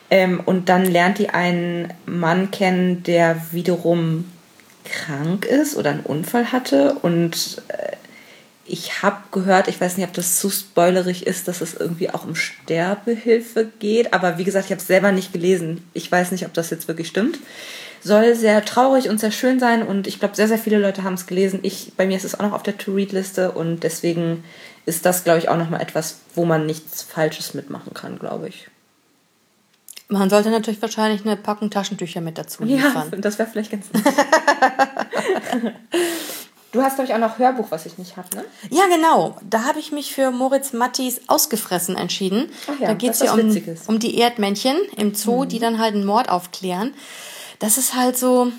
Ähm, 0.08 0.40
und 0.46 0.68
dann 0.68 0.84
lernt 0.84 1.18
die 1.18 1.30
einen 1.30 1.92
Mann 2.06 2.52
kennen, 2.52 3.02
der 3.02 3.42
wiederum 3.50 4.30
krank 4.84 5.46
ist 5.46 5.76
oder 5.76 5.90
einen 5.90 6.04
Unfall 6.04 6.52
hatte. 6.52 6.94
Und 7.02 7.60
äh, 7.66 7.96
ich 8.66 9.02
habe 9.02 9.18
gehört, 9.32 9.66
ich 9.66 9.80
weiß 9.80 9.96
nicht, 9.96 10.06
ob 10.06 10.14
das 10.14 10.38
zu 10.38 10.48
spoilerig 10.48 11.26
ist, 11.26 11.48
dass 11.48 11.60
es 11.60 11.74
irgendwie 11.74 12.08
auch 12.08 12.24
um 12.24 12.36
Sterbehilfe 12.36 13.68
geht. 13.80 14.14
Aber 14.14 14.38
wie 14.38 14.44
gesagt, 14.44 14.66
ich 14.66 14.70
habe 14.70 14.80
es 14.80 14.86
selber 14.86 15.10
nicht 15.10 15.32
gelesen. 15.32 15.84
Ich 15.92 16.10
weiß 16.10 16.30
nicht, 16.30 16.46
ob 16.46 16.54
das 16.54 16.70
jetzt 16.70 16.86
wirklich 16.86 17.08
stimmt 17.08 17.40
soll 18.02 18.34
sehr 18.34 18.64
traurig 18.64 19.08
und 19.08 19.20
sehr 19.20 19.30
schön 19.30 19.60
sein 19.60 19.86
und 19.86 20.06
ich 20.06 20.18
glaube, 20.18 20.36
sehr, 20.36 20.48
sehr 20.48 20.58
viele 20.58 20.78
Leute 20.78 21.04
haben 21.04 21.14
es 21.14 21.26
gelesen. 21.26 21.60
Ich, 21.62 21.92
bei 21.96 22.06
mir 22.06 22.16
ist 22.16 22.24
es 22.24 22.38
auch 22.38 22.42
noch 22.42 22.52
auf 22.52 22.62
der 22.62 22.78
To-Read-Liste 22.78 23.52
und 23.52 23.82
deswegen 23.82 24.44
ist 24.86 25.04
das, 25.06 25.24
glaube 25.24 25.38
ich, 25.38 25.48
auch 25.48 25.56
nochmal 25.56 25.82
etwas, 25.82 26.18
wo 26.34 26.44
man 26.44 26.66
nichts 26.66 27.02
Falsches 27.02 27.54
mitmachen 27.54 27.94
kann, 27.94 28.18
glaube 28.18 28.48
ich. 28.48 28.68
Man 30.08 30.28
sollte 30.28 30.50
natürlich 30.50 30.82
wahrscheinlich 30.82 31.24
eine 31.24 31.36
Packung 31.36 31.70
Taschentücher 31.70 32.20
mit 32.20 32.36
dazu 32.36 32.64
liefern. 32.64 33.08
Ja, 33.12 33.18
das 33.18 33.38
wäre 33.38 33.48
vielleicht 33.48 33.70
ganz 33.70 33.86
nett. 33.92 34.04
Du 36.72 36.82
hast, 36.82 36.94
glaube 36.94 37.08
ich, 37.08 37.14
auch 37.14 37.18
noch 37.18 37.38
Hörbuch, 37.38 37.66
was 37.70 37.84
ich 37.84 37.98
nicht 37.98 38.16
habe, 38.16 38.28
ne? 38.36 38.44
Ja, 38.70 38.84
genau. 38.86 39.36
Da 39.42 39.64
habe 39.64 39.80
ich 39.80 39.90
mich 39.90 40.14
für 40.14 40.30
Moritz 40.30 40.72
Mattis 40.72 41.20
Ausgefressen 41.26 41.96
entschieden. 41.96 42.48
Ach 42.68 42.80
ja, 42.80 42.86
da 42.86 42.94
geht 42.94 43.10
es 43.10 43.20
ja 43.20 43.32
um, 43.32 43.56
um 43.88 43.98
die 43.98 44.16
Erdmännchen 44.16 44.76
im 44.96 45.14
Zoo, 45.14 45.42
mhm. 45.42 45.48
die 45.48 45.58
dann 45.58 45.80
halt 45.80 45.96
einen 45.96 46.04
Mord 46.04 46.28
aufklären 46.28 46.94
das 47.60 47.78
ist 47.78 47.94
halt 47.94 48.18
so. 48.18 48.50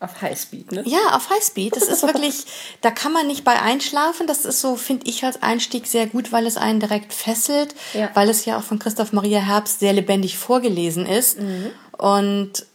Auf 0.00 0.20
Highspeed, 0.20 0.72
ne? 0.72 0.82
Ja, 0.84 1.14
auf 1.14 1.30
Highspeed. 1.30 1.76
Das 1.76 1.84
ist 1.84 2.02
wirklich, 2.02 2.44
da 2.80 2.90
kann 2.90 3.12
man 3.12 3.28
nicht 3.28 3.44
bei 3.44 3.62
einschlafen. 3.62 4.26
Das 4.26 4.44
ist 4.44 4.60
so, 4.60 4.76
finde 4.76 5.08
ich 5.08 5.24
als 5.24 5.42
Einstieg 5.42 5.86
sehr 5.86 6.08
gut, 6.08 6.32
weil 6.32 6.44
es 6.46 6.56
einen 6.56 6.80
direkt 6.80 7.12
fesselt, 7.12 7.74
ja. 7.94 8.10
weil 8.14 8.28
es 8.28 8.44
ja 8.44 8.58
auch 8.58 8.64
von 8.64 8.80
Christoph 8.80 9.12
Maria 9.12 9.38
Herbst 9.38 9.78
sehr 9.78 9.92
lebendig 9.92 10.36
vorgelesen 10.38 11.06
ist. 11.06 11.38
Mhm. 11.38 11.70
Und 11.96 12.66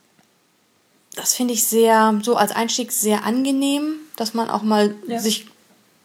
das 1.16 1.34
finde 1.34 1.54
ich 1.54 1.66
sehr, 1.66 2.18
so 2.24 2.38
als 2.38 2.54
Einstieg 2.54 2.94
sehr 2.94 3.26
angenehm, 3.26 3.96
dass 4.16 4.34
man 4.34 4.50
auch 4.50 4.62
mal 4.62 4.96
ja. 5.08 5.20
sich 5.20 5.48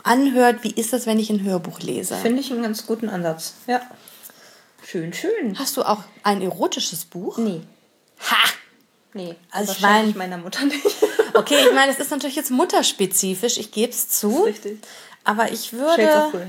anhört, 0.02 0.64
wie 0.64 0.72
ist 0.72 0.92
das, 0.92 1.06
wenn 1.06 1.20
ich 1.20 1.30
ein 1.30 1.44
Hörbuch 1.44 1.78
lese. 1.78 2.16
Finde 2.16 2.40
ich 2.40 2.50
einen 2.50 2.62
ganz 2.62 2.84
guten 2.84 3.08
Ansatz. 3.08 3.54
Ja. 3.68 3.80
Schön, 4.84 5.12
schön. 5.12 5.56
Hast 5.56 5.76
du 5.76 5.84
auch 5.84 6.02
ein 6.24 6.42
erotisches 6.42 7.04
Buch? 7.04 7.38
Nee. 7.38 7.60
Ha! 8.28 8.36
Nee, 9.14 9.34
also 9.50 9.72
ich 9.72 9.80
meine 9.80 10.12
meiner 10.12 10.38
Mutter 10.38 10.64
nicht. 10.64 10.84
okay, 11.34 11.56
ich 11.66 11.74
meine, 11.74 11.92
es 11.92 11.98
ist 11.98 12.10
natürlich 12.10 12.36
jetzt 12.36 12.50
mutterspezifisch, 12.50 13.58
ich 13.58 13.70
gebe 13.70 13.92
es 13.92 14.08
zu. 14.08 14.44
richtig. 14.44 14.78
Aber 15.24 15.52
ich 15.52 15.72
würde. 15.72 16.02
Shades 16.02 16.24
of 16.26 16.32
Grey. 16.32 16.46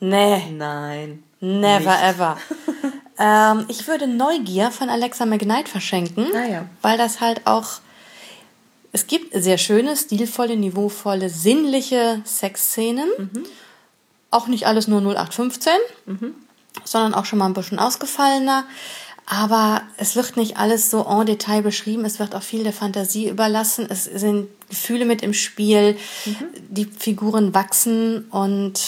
Nee. 0.00 0.50
Nein. 0.50 1.22
Never 1.40 1.78
nicht. 1.78 2.02
ever. 2.02 2.38
ähm, 3.18 3.64
ich 3.68 3.86
würde 3.86 4.06
Neugier 4.06 4.70
von 4.70 4.88
Alexa 4.88 5.26
McKnight 5.26 5.68
verschenken, 5.68 6.26
ah, 6.34 6.46
ja. 6.46 6.66
weil 6.82 6.98
das 6.98 7.20
halt 7.20 7.46
auch. 7.46 7.80
Es 8.92 9.06
gibt 9.06 9.34
sehr 9.34 9.58
schöne, 9.58 9.94
stilvolle, 9.94 10.56
niveauvolle, 10.56 11.28
sinnliche 11.28 12.22
Sexszenen. 12.24 13.08
Mhm. 13.18 13.44
Auch 14.30 14.46
nicht 14.46 14.66
alles 14.66 14.88
nur 14.88 15.00
0815, 15.00 15.72
mhm. 16.06 16.34
sondern 16.84 17.12
auch 17.12 17.26
schon 17.26 17.38
mal 17.38 17.46
ein 17.46 17.52
bisschen 17.52 17.78
ausgefallener. 17.78 18.64
Aber 19.28 19.82
es 19.96 20.14
wird 20.14 20.36
nicht 20.36 20.56
alles 20.56 20.88
so 20.88 21.04
en 21.04 21.26
Detail 21.26 21.62
beschrieben. 21.62 22.04
Es 22.04 22.20
wird 22.20 22.34
auch 22.36 22.42
viel 22.42 22.62
der 22.62 22.72
Fantasie 22.72 23.28
überlassen. 23.28 23.86
Es 23.90 24.04
sind 24.04 24.48
Gefühle 24.68 25.04
mit 25.04 25.22
im 25.22 25.34
Spiel. 25.34 25.96
Mhm. 26.24 26.36
Die 26.68 26.84
Figuren 26.84 27.52
wachsen 27.52 28.26
und 28.30 28.80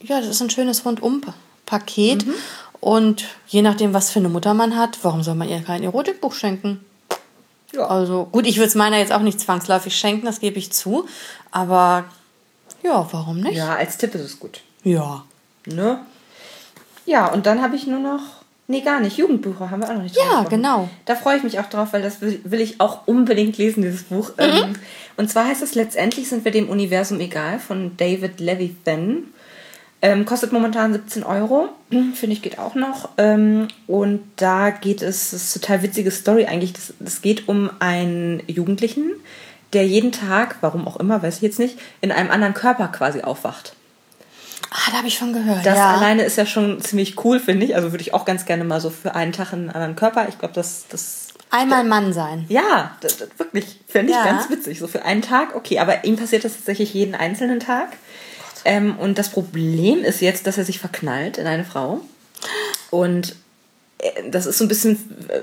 ja, 0.00 0.20
das 0.20 0.28
ist 0.28 0.42
ein 0.42 0.50
schönes 0.50 0.84
Rundum-Paket. 0.84 2.26
Mhm. 2.26 2.34
Und 2.80 3.24
je 3.48 3.62
nachdem, 3.62 3.94
was 3.94 4.10
für 4.10 4.18
eine 4.18 4.28
Mutter 4.28 4.52
man 4.52 4.76
hat, 4.76 4.98
warum 5.02 5.22
soll 5.22 5.34
man 5.34 5.48
ihr 5.48 5.62
kein 5.62 5.82
Erotikbuch 5.82 6.34
schenken? 6.34 6.84
Ja. 7.72 7.86
Also 7.86 8.28
gut, 8.30 8.46
ich 8.46 8.58
würde 8.58 8.68
es 8.68 8.74
meiner 8.74 8.98
jetzt 8.98 9.12
auch 9.12 9.20
nicht 9.20 9.40
zwangsläufig 9.40 9.96
schenken, 9.96 10.26
das 10.26 10.40
gebe 10.40 10.58
ich 10.58 10.72
zu. 10.72 11.06
Aber 11.50 12.04
ja, 12.82 13.08
warum 13.10 13.40
nicht? 13.40 13.56
Ja, 13.56 13.76
als 13.76 13.96
Tipp 13.96 14.14
ist 14.14 14.20
es 14.20 14.38
gut. 14.38 14.60
Ja. 14.82 15.24
Ne? 15.64 16.04
Ja, 17.06 17.32
und 17.32 17.46
dann 17.46 17.62
habe 17.62 17.76
ich 17.76 17.86
nur 17.86 18.00
noch 18.00 18.20
Nee, 18.66 18.80
gar 18.80 19.00
nicht. 19.00 19.18
Jugendbücher 19.18 19.70
haben 19.70 19.82
wir 19.82 19.90
auch 19.90 19.94
noch 19.94 20.02
nicht. 20.02 20.16
Ja, 20.16 20.44
genau. 20.48 20.88
Da 21.04 21.16
freue 21.16 21.36
ich 21.36 21.42
mich 21.42 21.58
auch 21.58 21.68
drauf, 21.68 21.88
weil 21.92 22.02
das 22.02 22.20
will 22.22 22.60
ich 22.60 22.80
auch 22.80 23.06
unbedingt 23.06 23.58
lesen, 23.58 23.82
dieses 23.82 24.04
Buch. 24.04 24.30
Mhm. 24.38 24.42
Ähm, 24.42 24.72
und 25.16 25.30
zwar 25.30 25.46
heißt 25.46 25.62
es 25.62 25.74
Letztendlich 25.74 26.28
sind 26.28 26.44
wir 26.44 26.52
dem 26.52 26.70
Universum 26.70 27.20
egal 27.20 27.58
von 27.58 27.96
David 27.96 28.40
Levithan. 28.40 29.24
Ähm, 30.00 30.24
kostet 30.24 30.52
momentan 30.52 30.94
17 30.94 31.24
Euro. 31.24 31.68
Finde 31.90 32.34
ich, 32.34 32.42
geht 32.42 32.58
auch 32.58 32.74
noch. 32.74 33.10
Ähm, 33.18 33.68
und 33.86 34.22
da 34.36 34.70
geht 34.70 35.02
es, 35.02 35.30
das 35.30 35.42
ist 35.42 35.56
eine 35.56 35.60
total 35.60 35.82
witzige 35.82 36.10
Story 36.10 36.46
eigentlich. 36.46 36.72
Das, 36.72 36.94
das 36.98 37.20
geht 37.20 37.48
um 37.48 37.70
einen 37.80 38.42
Jugendlichen, 38.46 39.12
der 39.74 39.86
jeden 39.86 40.12
Tag, 40.12 40.56
warum 40.62 40.88
auch 40.88 40.96
immer, 40.96 41.22
weiß 41.22 41.36
ich 41.36 41.42
jetzt 41.42 41.58
nicht, 41.58 41.78
in 42.00 42.12
einem 42.12 42.30
anderen 42.30 42.54
Körper 42.54 42.88
quasi 42.88 43.20
aufwacht. 43.20 43.74
Ah, 44.76 44.90
da 44.90 44.98
habe 44.98 45.06
ich 45.06 45.14
schon 45.14 45.32
gehört. 45.32 45.64
Das 45.64 45.78
ja. 45.78 45.94
alleine 45.94 46.24
ist 46.24 46.36
ja 46.36 46.46
schon 46.46 46.80
ziemlich 46.80 47.24
cool, 47.24 47.38
finde 47.38 47.64
ich. 47.64 47.76
Also 47.76 47.92
würde 47.92 48.02
ich 48.02 48.12
auch 48.12 48.24
ganz 48.24 48.44
gerne 48.44 48.64
mal 48.64 48.80
so 48.80 48.90
für 48.90 49.14
einen 49.14 49.30
Tag 49.30 49.52
in 49.52 49.60
einen 49.60 49.70
anderen 49.70 49.94
Körper. 49.94 50.26
Ich 50.28 50.36
glaube, 50.36 50.52
das, 50.52 50.86
das. 50.88 51.28
Einmal 51.50 51.84
Mann 51.84 52.12
sein. 52.12 52.44
Ja, 52.48 52.96
das, 53.00 53.18
das 53.18 53.28
wirklich. 53.38 53.78
Finde 53.86 54.10
ich 54.10 54.18
ja. 54.18 54.24
ganz 54.24 54.50
witzig. 54.50 54.80
So 54.80 54.88
für 54.88 55.04
einen 55.04 55.22
Tag, 55.22 55.54
okay. 55.54 55.78
Aber 55.78 56.04
ihm 56.04 56.16
passiert 56.16 56.44
das 56.44 56.54
tatsächlich 56.54 56.92
jeden 56.92 57.14
einzelnen 57.14 57.60
Tag. 57.60 57.90
Ähm, 58.64 58.98
und 58.98 59.16
das 59.16 59.28
Problem 59.28 60.02
ist 60.02 60.20
jetzt, 60.20 60.48
dass 60.48 60.58
er 60.58 60.64
sich 60.64 60.80
verknallt 60.80 61.38
in 61.38 61.46
eine 61.46 61.64
Frau. 61.64 62.00
Und 62.90 63.36
äh, 63.98 64.28
das 64.28 64.46
ist 64.46 64.58
so 64.58 64.64
ein 64.64 64.68
bisschen 64.68 64.98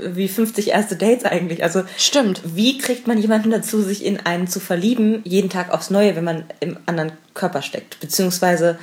wie 0.08 0.28
50 0.28 0.72
erste 0.72 0.98
Dates 0.98 1.24
eigentlich. 1.24 1.64
Also 1.64 1.84
stimmt. 1.96 2.42
Wie 2.44 2.80
kriegt 2.80 3.08
man 3.08 3.18
jemanden 3.18 3.52
dazu, 3.52 3.82
sich 3.82 4.04
in 4.04 4.20
einen 4.20 4.48
zu 4.48 4.60
verlieben, 4.60 5.22
jeden 5.24 5.50
Tag 5.50 5.72
aufs 5.72 5.90
Neue, 5.90 6.18
wenn 6.18 6.26
man 6.26 6.44
im 6.60 6.78
anderen 6.86 7.14
Körper 7.34 7.62
steckt? 7.62 8.02
Beziehungsweise 8.02 8.78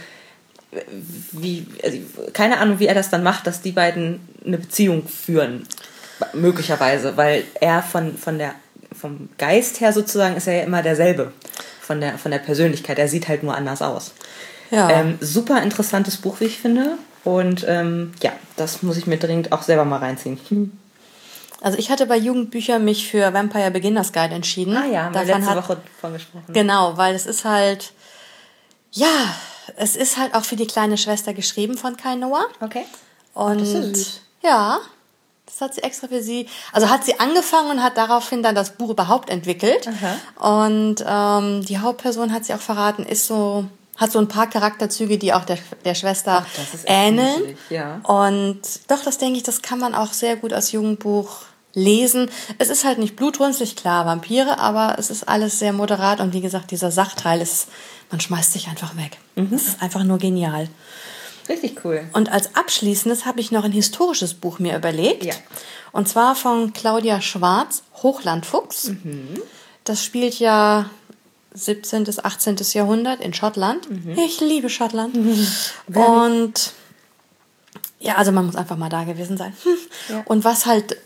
wie 1.32 1.66
also 1.82 1.98
keine 2.32 2.58
Ahnung, 2.58 2.78
wie 2.78 2.86
er 2.86 2.94
das 2.94 3.10
dann 3.10 3.22
macht, 3.22 3.46
dass 3.46 3.62
die 3.62 3.72
beiden 3.72 4.20
eine 4.44 4.58
Beziehung 4.58 5.06
führen, 5.08 5.66
möglicherweise, 6.34 7.16
weil 7.16 7.44
er 7.60 7.82
von 7.82 8.16
von 8.16 8.38
der 8.38 8.54
vom 8.92 9.28
Geist 9.38 9.80
her 9.80 9.92
sozusagen 9.92 10.36
ist 10.36 10.46
er 10.46 10.56
ja 10.56 10.62
immer 10.64 10.82
derselbe 10.82 11.32
von 11.80 12.00
der 12.00 12.18
von 12.18 12.30
der 12.30 12.38
Persönlichkeit. 12.38 12.98
Er 12.98 13.08
sieht 13.08 13.28
halt 13.28 13.42
nur 13.42 13.54
anders 13.54 13.82
aus. 13.82 14.12
Ja. 14.70 14.90
Ähm, 14.90 15.18
super 15.20 15.62
interessantes 15.62 16.18
Buch, 16.18 16.40
wie 16.40 16.44
ich 16.44 16.58
finde. 16.58 16.98
Und 17.24 17.64
ähm, 17.68 18.12
ja, 18.22 18.32
das 18.56 18.82
muss 18.82 18.96
ich 18.96 19.06
mir 19.06 19.18
dringend 19.18 19.52
auch 19.52 19.62
selber 19.62 19.84
mal 19.84 19.98
reinziehen. 19.98 20.38
Also 21.60 21.76
ich 21.76 21.90
hatte 21.90 22.06
bei 22.06 22.16
Jugendbüchern 22.16 22.84
mich 22.84 23.10
für 23.10 23.34
Vampire 23.34 23.72
Beginners 23.72 24.12
Guide 24.12 24.32
entschieden. 24.32 24.76
Ah 24.76 24.86
ja, 24.86 25.02
haben 25.06 25.14
wir 25.14 25.24
letzte 25.24 25.50
hat, 25.50 25.56
Woche 25.56 25.78
von 26.00 26.12
gesprochen. 26.12 26.52
Genau, 26.52 26.96
weil 26.96 27.16
es 27.16 27.26
ist 27.26 27.44
halt, 27.44 27.92
ja, 28.92 29.34
es 29.76 29.96
ist 29.96 30.16
halt 30.16 30.34
auch 30.34 30.44
für 30.44 30.56
die 30.56 30.66
kleine 30.66 30.98
Schwester 30.98 31.34
geschrieben 31.34 31.76
von 31.76 31.96
Kai 31.96 32.14
Noah. 32.14 32.46
Okay. 32.60 32.84
Und 33.34 33.60
das 33.60 33.68
ist 33.68 33.96
süß. 33.96 34.20
ja, 34.42 34.80
das 35.46 35.60
hat 35.60 35.74
sie 35.74 35.82
extra 35.82 36.08
für 36.08 36.22
sie. 36.22 36.46
Also 36.72 36.88
hat 36.90 37.04
sie 37.04 37.18
angefangen 37.18 37.70
und 37.70 37.82
hat 37.82 37.96
daraufhin 37.96 38.42
dann 38.42 38.54
das 38.54 38.70
Buch 38.70 38.90
überhaupt 38.90 39.30
entwickelt. 39.30 39.88
Aha. 39.88 40.64
Und 40.64 41.04
ähm, 41.06 41.64
die 41.64 41.78
Hauptperson 41.78 42.32
hat 42.32 42.44
sie 42.44 42.54
auch 42.54 42.60
verraten, 42.60 43.04
ist 43.04 43.26
so 43.26 43.64
hat 43.96 44.12
so 44.12 44.20
ein 44.20 44.28
paar 44.28 44.48
Charakterzüge, 44.48 45.18
die 45.18 45.32
auch 45.32 45.44
der, 45.44 45.58
der 45.84 45.96
Schwester 45.96 46.46
Ach, 46.46 46.78
ähneln. 46.86 47.58
ja. 47.68 48.00
Und 48.04 48.60
doch, 48.86 49.02
das 49.02 49.18
denke 49.18 49.38
ich, 49.38 49.42
das 49.42 49.60
kann 49.60 49.80
man 49.80 49.94
auch 49.94 50.12
sehr 50.12 50.36
gut 50.36 50.52
als 50.52 50.70
Jugendbuch 50.70 51.40
lesen. 51.74 52.30
Es 52.58 52.68
ist 52.68 52.84
halt 52.84 52.98
nicht 52.98 53.16
blutrünstig, 53.16 53.74
klar, 53.74 54.06
Vampire, 54.06 54.60
aber 54.60 54.96
es 54.98 55.10
ist 55.10 55.28
alles 55.28 55.58
sehr 55.58 55.72
moderat 55.72 56.20
und 56.20 56.32
wie 56.32 56.40
gesagt, 56.40 56.70
dieser 56.70 56.92
Sachteil 56.92 57.40
ist, 57.40 57.66
man 58.10 58.20
schmeißt 58.20 58.52
sich 58.52 58.68
einfach 58.68 58.96
weg. 58.96 59.18
Mhm. 59.36 59.52
Es 59.52 59.68
ist 59.68 59.82
einfach 59.82 60.04
nur 60.04 60.18
genial. 60.18 60.68
Richtig 61.48 61.84
cool. 61.84 62.06
Und 62.12 62.30
als 62.30 62.54
abschließendes 62.54 63.24
habe 63.24 63.40
ich 63.40 63.50
noch 63.50 63.64
ein 63.64 63.72
historisches 63.72 64.34
Buch 64.34 64.58
mir 64.58 64.76
überlegt. 64.76 65.24
Ja. 65.24 65.34
Und 65.92 66.08
zwar 66.08 66.34
von 66.34 66.72
Claudia 66.72 67.20
Schwarz, 67.20 67.82
Hochlandfuchs. 68.02 68.88
Mhm. 68.88 69.40
Das 69.84 70.04
spielt 70.04 70.38
ja 70.38 70.90
17. 71.54 72.04
bis 72.04 72.18
18. 72.22 72.56
Jahrhundert 72.72 73.20
in 73.20 73.32
Schottland. 73.32 73.90
Mhm. 73.90 74.18
Ich 74.18 74.40
liebe 74.40 74.68
Schottland. 74.68 75.16
Und 75.94 76.72
ja, 78.00 78.16
also 78.16 78.32
man 78.32 78.46
muss 78.46 78.56
einfach 78.56 78.76
mal 78.76 78.90
da 78.90 79.04
gewesen 79.04 79.36
sein. 79.36 79.54
Ja. 80.08 80.22
Und 80.26 80.44
was 80.44 80.66
halt, 80.66 80.96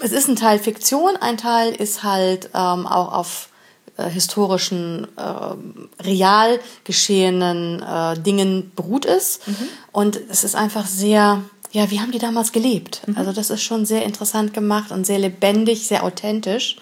es 0.00 0.12
ist 0.12 0.28
ein 0.28 0.36
Teil 0.36 0.58
Fiktion, 0.58 1.16
ein 1.16 1.38
Teil 1.38 1.74
ist 1.74 2.02
halt 2.02 2.50
ähm, 2.54 2.86
auch 2.86 3.12
auf 3.12 3.48
äh, 3.96 4.08
historischen, 4.10 5.06
äh, 5.16 6.02
real 6.02 6.60
geschehenen 6.84 7.82
äh, 7.82 8.18
Dingen 8.18 8.72
beruht 8.76 9.04
ist. 9.04 9.46
Mhm. 9.48 9.68
Und 9.92 10.20
es 10.30 10.44
ist 10.44 10.54
einfach 10.54 10.86
sehr, 10.86 11.42
ja, 11.72 11.90
wie 11.90 12.00
haben 12.00 12.12
die 12.12 12.18
damals 12.18 12.52
gelebt? 12.52 13.02
Mhm. 13.06 13.16
Also 13.16 13.32
das 13.32 13.50
ist 13.50 13.62
schon 13.62 13.86
sehr 13.86 14.04
interessant 14.04 14.54
gemacht 14.54 14.90
und 14.90 15.06
sehr 15.06 15.18
lebendig, 15.18 15.86
sehr 15.86 16.04
authentisch. 16.04 16.76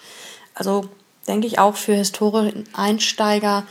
Also 0.55 0.89
denke 1.27 1.47
ich, 1.47 1.59
auch 1.59 1.77
für 1.77 1.95
Historieneinsteiger 1.95 3.65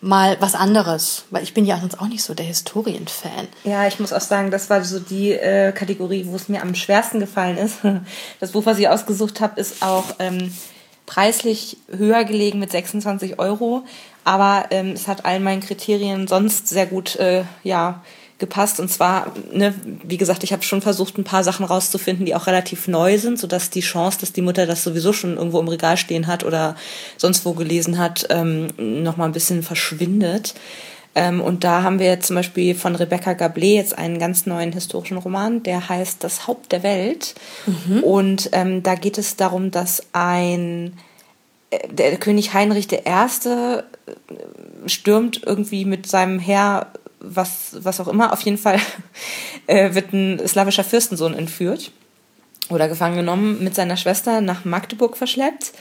mal 0.00 0.36
was 0.40 0.54
anderes, 0.54 1.24
weil 1.30 1.42
ich 1.42 1.54
bin 1.54 1.64
ja 1.64 1.78
sonst 1.78 2.00
auch 2.00 2.06
nicht 2.06 2.22
so 2.22 2.34
der 2.34 2.46
Historienfan. 2.46 3.48
Ja, 3.64 3.86
ich 3.86 3.98
muss 3.98 4.12
auch 4.12 4.20
sagen, 4.20 4.50
das 4.50 4.70
war 4.70 4.82
so 4.84 4.98
die 4.98 5.32
äh, 5.32 5.72
Kategorie, 5.72 6.26
wo 6.26 6.36
es 6.36 6.48
mir 6.48 6.62
am 6.62 6.74
schwersten 6.74 7.20
gefallen 7.20 7.56
ist. 7.58 7.78
Das 8.40 8.52
Buch, 8.52 8.66
was 8.66 8.78
ich 8.78 8.88
ausgesucht 8.88 9.40
habe, 9.40 9.60
ist 9.60 9.82
auch 9.82 10.04
ähm, 10.18 10.52
preislich 11.10 11.76
höher 11.90 12.22
gelegen 12.22 12.60
mit 12.60 12.70
26 12.70 13.40
Euro, 13.40 13.82
aber 14.22 14.66
ähm, 14.70 14.92
es 14.92 15.08
hat 15.08 15.24
allen 15.24 15.42
meinen 15.42 15.60
Kriterien 15.60 16.28
sonst 16.28 16.68
sehr 16.68 16.86
gut 16.86 17.16
äh, 17.16 17.42
ja 17.64 18.04
gepasst. 18.38 18.78
Und 18.78 18.88
zwar, 18.90 19.34
ne, 19.52 19.74
wie 20.04 20.18
gesagt, 20.18 20.44
ich 20.44 20.52
habe 20.52 20.62
schon 20.62 20.82
versucht, 20.82 21.18
ein 21.18 21.24
paar 21.24 21.42
Sachen 21.42 21.66
rauszufinden, 21.66 22.26
die 22.26 22.36
auch 22.36 22.46
relativ 22.46 22.86
neu 22.86 23.18
sind, 23.18 23.40
sodass 23.40 23.70
die 23.70 23.80
Chance, 23.80 24.20
dass 24.20 24.32
die 24.32 24.40
Mutter 24.40 24.66
das 24.66 24.84
sowieso 24.84 25.12
schon 25.12 25.36
irgendwo 25.36 25.58
im 25.58 25.66
Regal 25.66 25.96
stehen 25.96 26.28
hat 26.28 26.44
oder 26.44 26.76
sonst 27.16 27.44
wo 27.44 27.54
gelesen 27.54 27.98
hat, 27.98 28.28
ähm, 28.30 28.68
nochmal 28.78 29.28
ein 29.28 29.32
bisschen 29.32 29.64
verschwindet. 29.64 30.54
Ähm, 31.14 31.40
und 31.40 31.64
da 31.64 31.82
haben 31.82 31.98
wir 31.98 32.20
zum 32.20 32.36
Beispiel 32.36 32.74
von 32.74 32.94
Rebecca 32.94 33.32
Gablé 33.32 33.74
jetzt 33.74 33.98
einen 33.98 34.18
ganz 34.18 34.46
neuen 34.46 34.72
historischen 34.72 35.18
Roman, 35.18 35.62
der 35.62 35.88
heißt 35.88 36.22
Das 36.22 36.46
Haupt 36.46 36.72
der 36.72 36.82
Welt. 36.82 37.34
Mhm. 37.66 38.04
Und 38.04 38.50
ähm, 38.52 38.82
da 38.82 38.94
geht 38.94 39.18
es 39.18 39.36
darum, 39.36 39.70
dass 39.70 40.02
ein 40.12 40.96
äh, 41.70 41.88
der 41.88 42.16
König 42.16 42.54
Heinrich 42.54 42.92
I. 42.92 42.96
Äh, 42.96 43.82
stürmt 44.86 45.42
irgendwie 45.44 45.84
mit 45.84 46.06
seinem 46.06 46.38
Heer 46.38 46.86
was, 47.20 47.76
was 47.80 48.00
auch 48.00 48.08
immer. 48.08 48.32
Auf 48.32 48.42
jeden 48.42 48.58
Fall 48.58 48.78
äh, 49.66 49.94
wird 49.94 50.12
ein 50.12 50.40
slawischer 50.46 50.84
Fürstensohn 50.84 51.34
entführt 51.34 51.92
oder 52.70 52.88
gefangen 52.88 53.16
genommen, 53.16 53.62
mit 53.62 53.74
seiner 53.74 53.96
Schwester 53.96 54.40
nach 54.40 54.64
Magdeburg 54.64 55.16
verschleppt. 55.16 55.72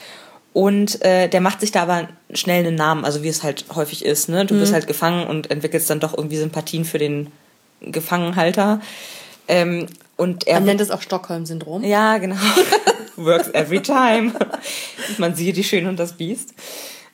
Und 0.59 1.05
äh, 1.05 1.29
der 1.29 1.39
macht 1.39 1.61
sich 1.61 1.71
da 1.71 1.83
aber 1.83 2.09
schnell 2.33 2.67
einen 2.67 2.75
Namen, 2.75 3.05
also 3.05 3.23
wie 3.23 3.29
es 3.29 3.43
halt 3.43 3.63
häufig 3.75 4.03
ist. 4.03 4.27
Ne? 4.27 4.45
Du 4.45 4.55
mhm. 4.55 4.59
bist 4.59 4.73
halt 4.73 4.87
gefangen 4.87 5.25
und 5.25 5.49
entwickelst 5.49 5.89
dann 5.89 6.01
doch 6.01 6.17
irgendwie 6.17 6.35
Sympathien 6.35 6.83
für 6.83 6.97
den 6.97 7.31
Gefangenhalter. 7.79 8.81
Ähm, 9.47 9.87
und 10.17 10.47
er 10.47 10.55
Man 10.55 10.65
nennt 10.65 10.81
es 10.81 10.91
auch 10.91 11.01
Stockholm-Syndrom. 11.01 11.85
Ja, 11.85 12.17
genau. 12.17 12.35
Works 13.15 13.47
every 13.53 13.81
time. 13.81 14.33
Man 15.17 15.33
sieht 15.33 15.55
die 15.55 15.63
Schöne 15.63 15.87
und 15.87 15.97
das 15.97 16.17
Biest. 16.17 16.53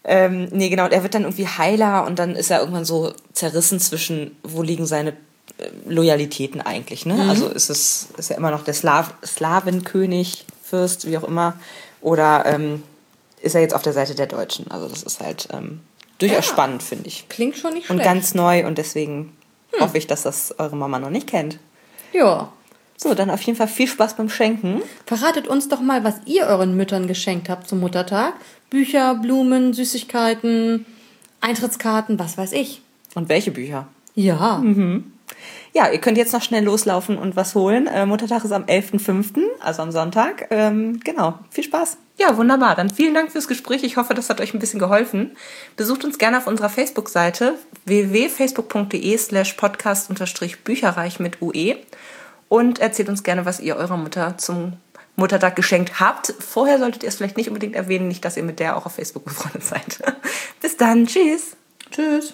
Ähm, 0.03 0.47
nee, 0.49 0.69
genau, 0.69 0.86
und 0.86 0.91
er 0.91 1.03
wird 1.03 1.13
dann 1.13 1.21
irgendwie 1.21 1.47
Heiler 1.47 2.08
und 2.08 2.17
dann 2.17 2.36
ist 2.36 2.49
er 2.49 2.62
irgendwann 2.62 2.84
so 2.84 3.13
zerrissen 3.34 3.79
zwischen, 3.79 4.36
wo 4.41 4.63
liegen 4.63 4.88
seine 4.88 5.12
äh, 5.60 5.69
Loyalitäten 5.88 6.62
eigentlich, 6.62 7.05
ne? 7.05 7.13
Mhm. 7.13 7.29
Also 7.29 7.49
ist 7.49 7.69
es, 7.69 8.08
ist 8.17 8.31
er 8.31 8.38
immer 8.38 8.49
noch 8.49 8.63
der 8.63 8.73
Slav, 8.73 9.13
Slawenkönig, 9.23 10.45
Fürst, 10.63 11.05
wie 11.05 11.15
auch 11.19 11.23
immer, 11.25 11.53
oder 12.01 12.43
ähm, 12.47 12.81
ist 13.45 13.55
er 13.55 13.62
jetzt 13.62 13.75
auf 13.75 13.84
der 13.84 13.93
Seite 13.93 14.15
der 14.15 14.27
Deutschen? 14.27 14.69
Also 14.71 14.88
das 14.88 15.03
ist 15.03 15.21
halt 15.21 15.47
ähm, 15.53 15.81
durchaus 16.17 16.38
ja. 16.38 16.53
spannend, 16.53 16.84
finde 16.84 17.08
ich. 17.08 17.29
Klingt 17.29 17.58
schon 17.58 17.73
nicht 17.73 17.86
schlecht. 17.86 17.99
Und 17.99 18.03
ganz 18.03 18.34
neu 18.34 18.65
und 18.65 18.77
deswegen 18.77 19.34
hm. 19.71 19.81
hoffe 19.81 19.97
ich, 19.97 20.08
dass 20.08 20.23
das 20.23 20.58
eure 20.58 20.75
Mama 20.75 20.99
noch 20.99 21.10
nicht 21.10 21.27
kennt. 21.27 21.60
Ja. 22.12 22.51
So, 22.97 23.13
dann 23.13 23.29
auf 23.29 23.41
jeden 23.41 23.58
Fall 23.58 23.67
viel 23.67 23.88
Spaß 23.88 24.15
beim 24.15 24.29
Schenken. 24.29 24.81
Verratet 25.05 25.47
uns 25.47 25.67
doch 25.67 25.81
mal, 25.81 26.03
was 26.03 26.15
ihr 26.25 26.45
euren 26.47 26.75
Müttern 26.77 27.08
geschenkt 27.08 27.49
habt 27.49 27.67
zum 27.67 27.81
Muttertag. 27.81 28.34
Bücher, 28.69 29.15
Blumen, 29.15 29.73
Süßigkeiten, 29.73 30.86
Eintrittskarten, 31.41 32.17
was 32.17 32.38
weiß 32.38 32.53
ich. 32.53 32.81
Und 33.13 33.29
welche 33.29 33.51
Bücher? 33.51 33.88
Ja. 34.15 34.58
Mhm. 34.58 35.12
Ja, 35.73 35.89
ihr 35.89 35.99
könnt 35.99 36.17
jetzt 36.17 36.34
noch 36.34 36.41
schnell 36.41 36.63
loslaufen 36.63 37.17
und 37.17 37.36
was 37.36 37.55
holen. 37.55 37.88
Äh, 37.88 38.05
Muttertag 38.05 38.43
ist 38.43 38.51
am 38.51 38.63
11.05., 38.63 39.41
also 39.60 39.81
am 39.81 39.91
Sonntag. 39.91 40.47
Ähm, 40.49 40.99
genau, 41.03 41.39
viel 41.49 41.63
Spaß. 41.63 41.97
Ja, 42.17 42.38
wunderbar. 42.38 42.75
Dann 42.75 42.89
vielen 42.89 43.13
Dank 43.13 43.31
fürs 43.31 43.47
Gespräch. 43.47 43.84
Ich 43.84 43.97
hoffe, 43.97 44.13
das 44.13 44.29
hat 44.29 44.39
euch 44.39 44.53
ein 44.53 44.60
bisschen 44.60 44.79
geholfen. 44.79 45.36
Besucht 45.75 46.05
uns 46.05 46.17
gerne 46.17 46.38
auf 46.38 46.47
unserer 46.47 46.69
Facebook-Seite 46.69 47.55
www.facebook.de 47.86 49.17
slash 49.17 49.53
podcast-bücherreich 49.53 51.19
mit 51.19 51.41
UE 51.41 51.75
und 52.47 52.79
erzählt 52.79 53.10
uns 53.10 53.23
gerne, 53.23 53.45
was 53.45 53.60
ihr 53.60 53.75
eurer 53.75 53.97
Mutter 53.97 54.38
zum 54.38 54.73
Muttertag 55.17 55.55
geschenkt 55.55 55.99
habt. 55.99 56.34
Vorher 56.39 56.79
solltet 56.79 57.03
ihr 57.03 57.10
es 57.10 57.15
vielleicht 57.15 57.38
nicht 57.38 57.49
unbedingt 57.49 57.75
erwähnen, 57.75 58.08
nicht, 58.08 58.23
dass 58.23 58.38
ihr 58.38 58.43
mit 58.43 58.60
der 58.60 58.77
auch 58.77 58.86
auf 58.86 58.95
Facebook 58.95 59.25
befreundet 59.25 59.63
seid. 59.63 59.99
Bis 60.62 60.77
dann, 60.77 61.08
tschüss. 61.08 61.58
Tschüss. 61.91 62.34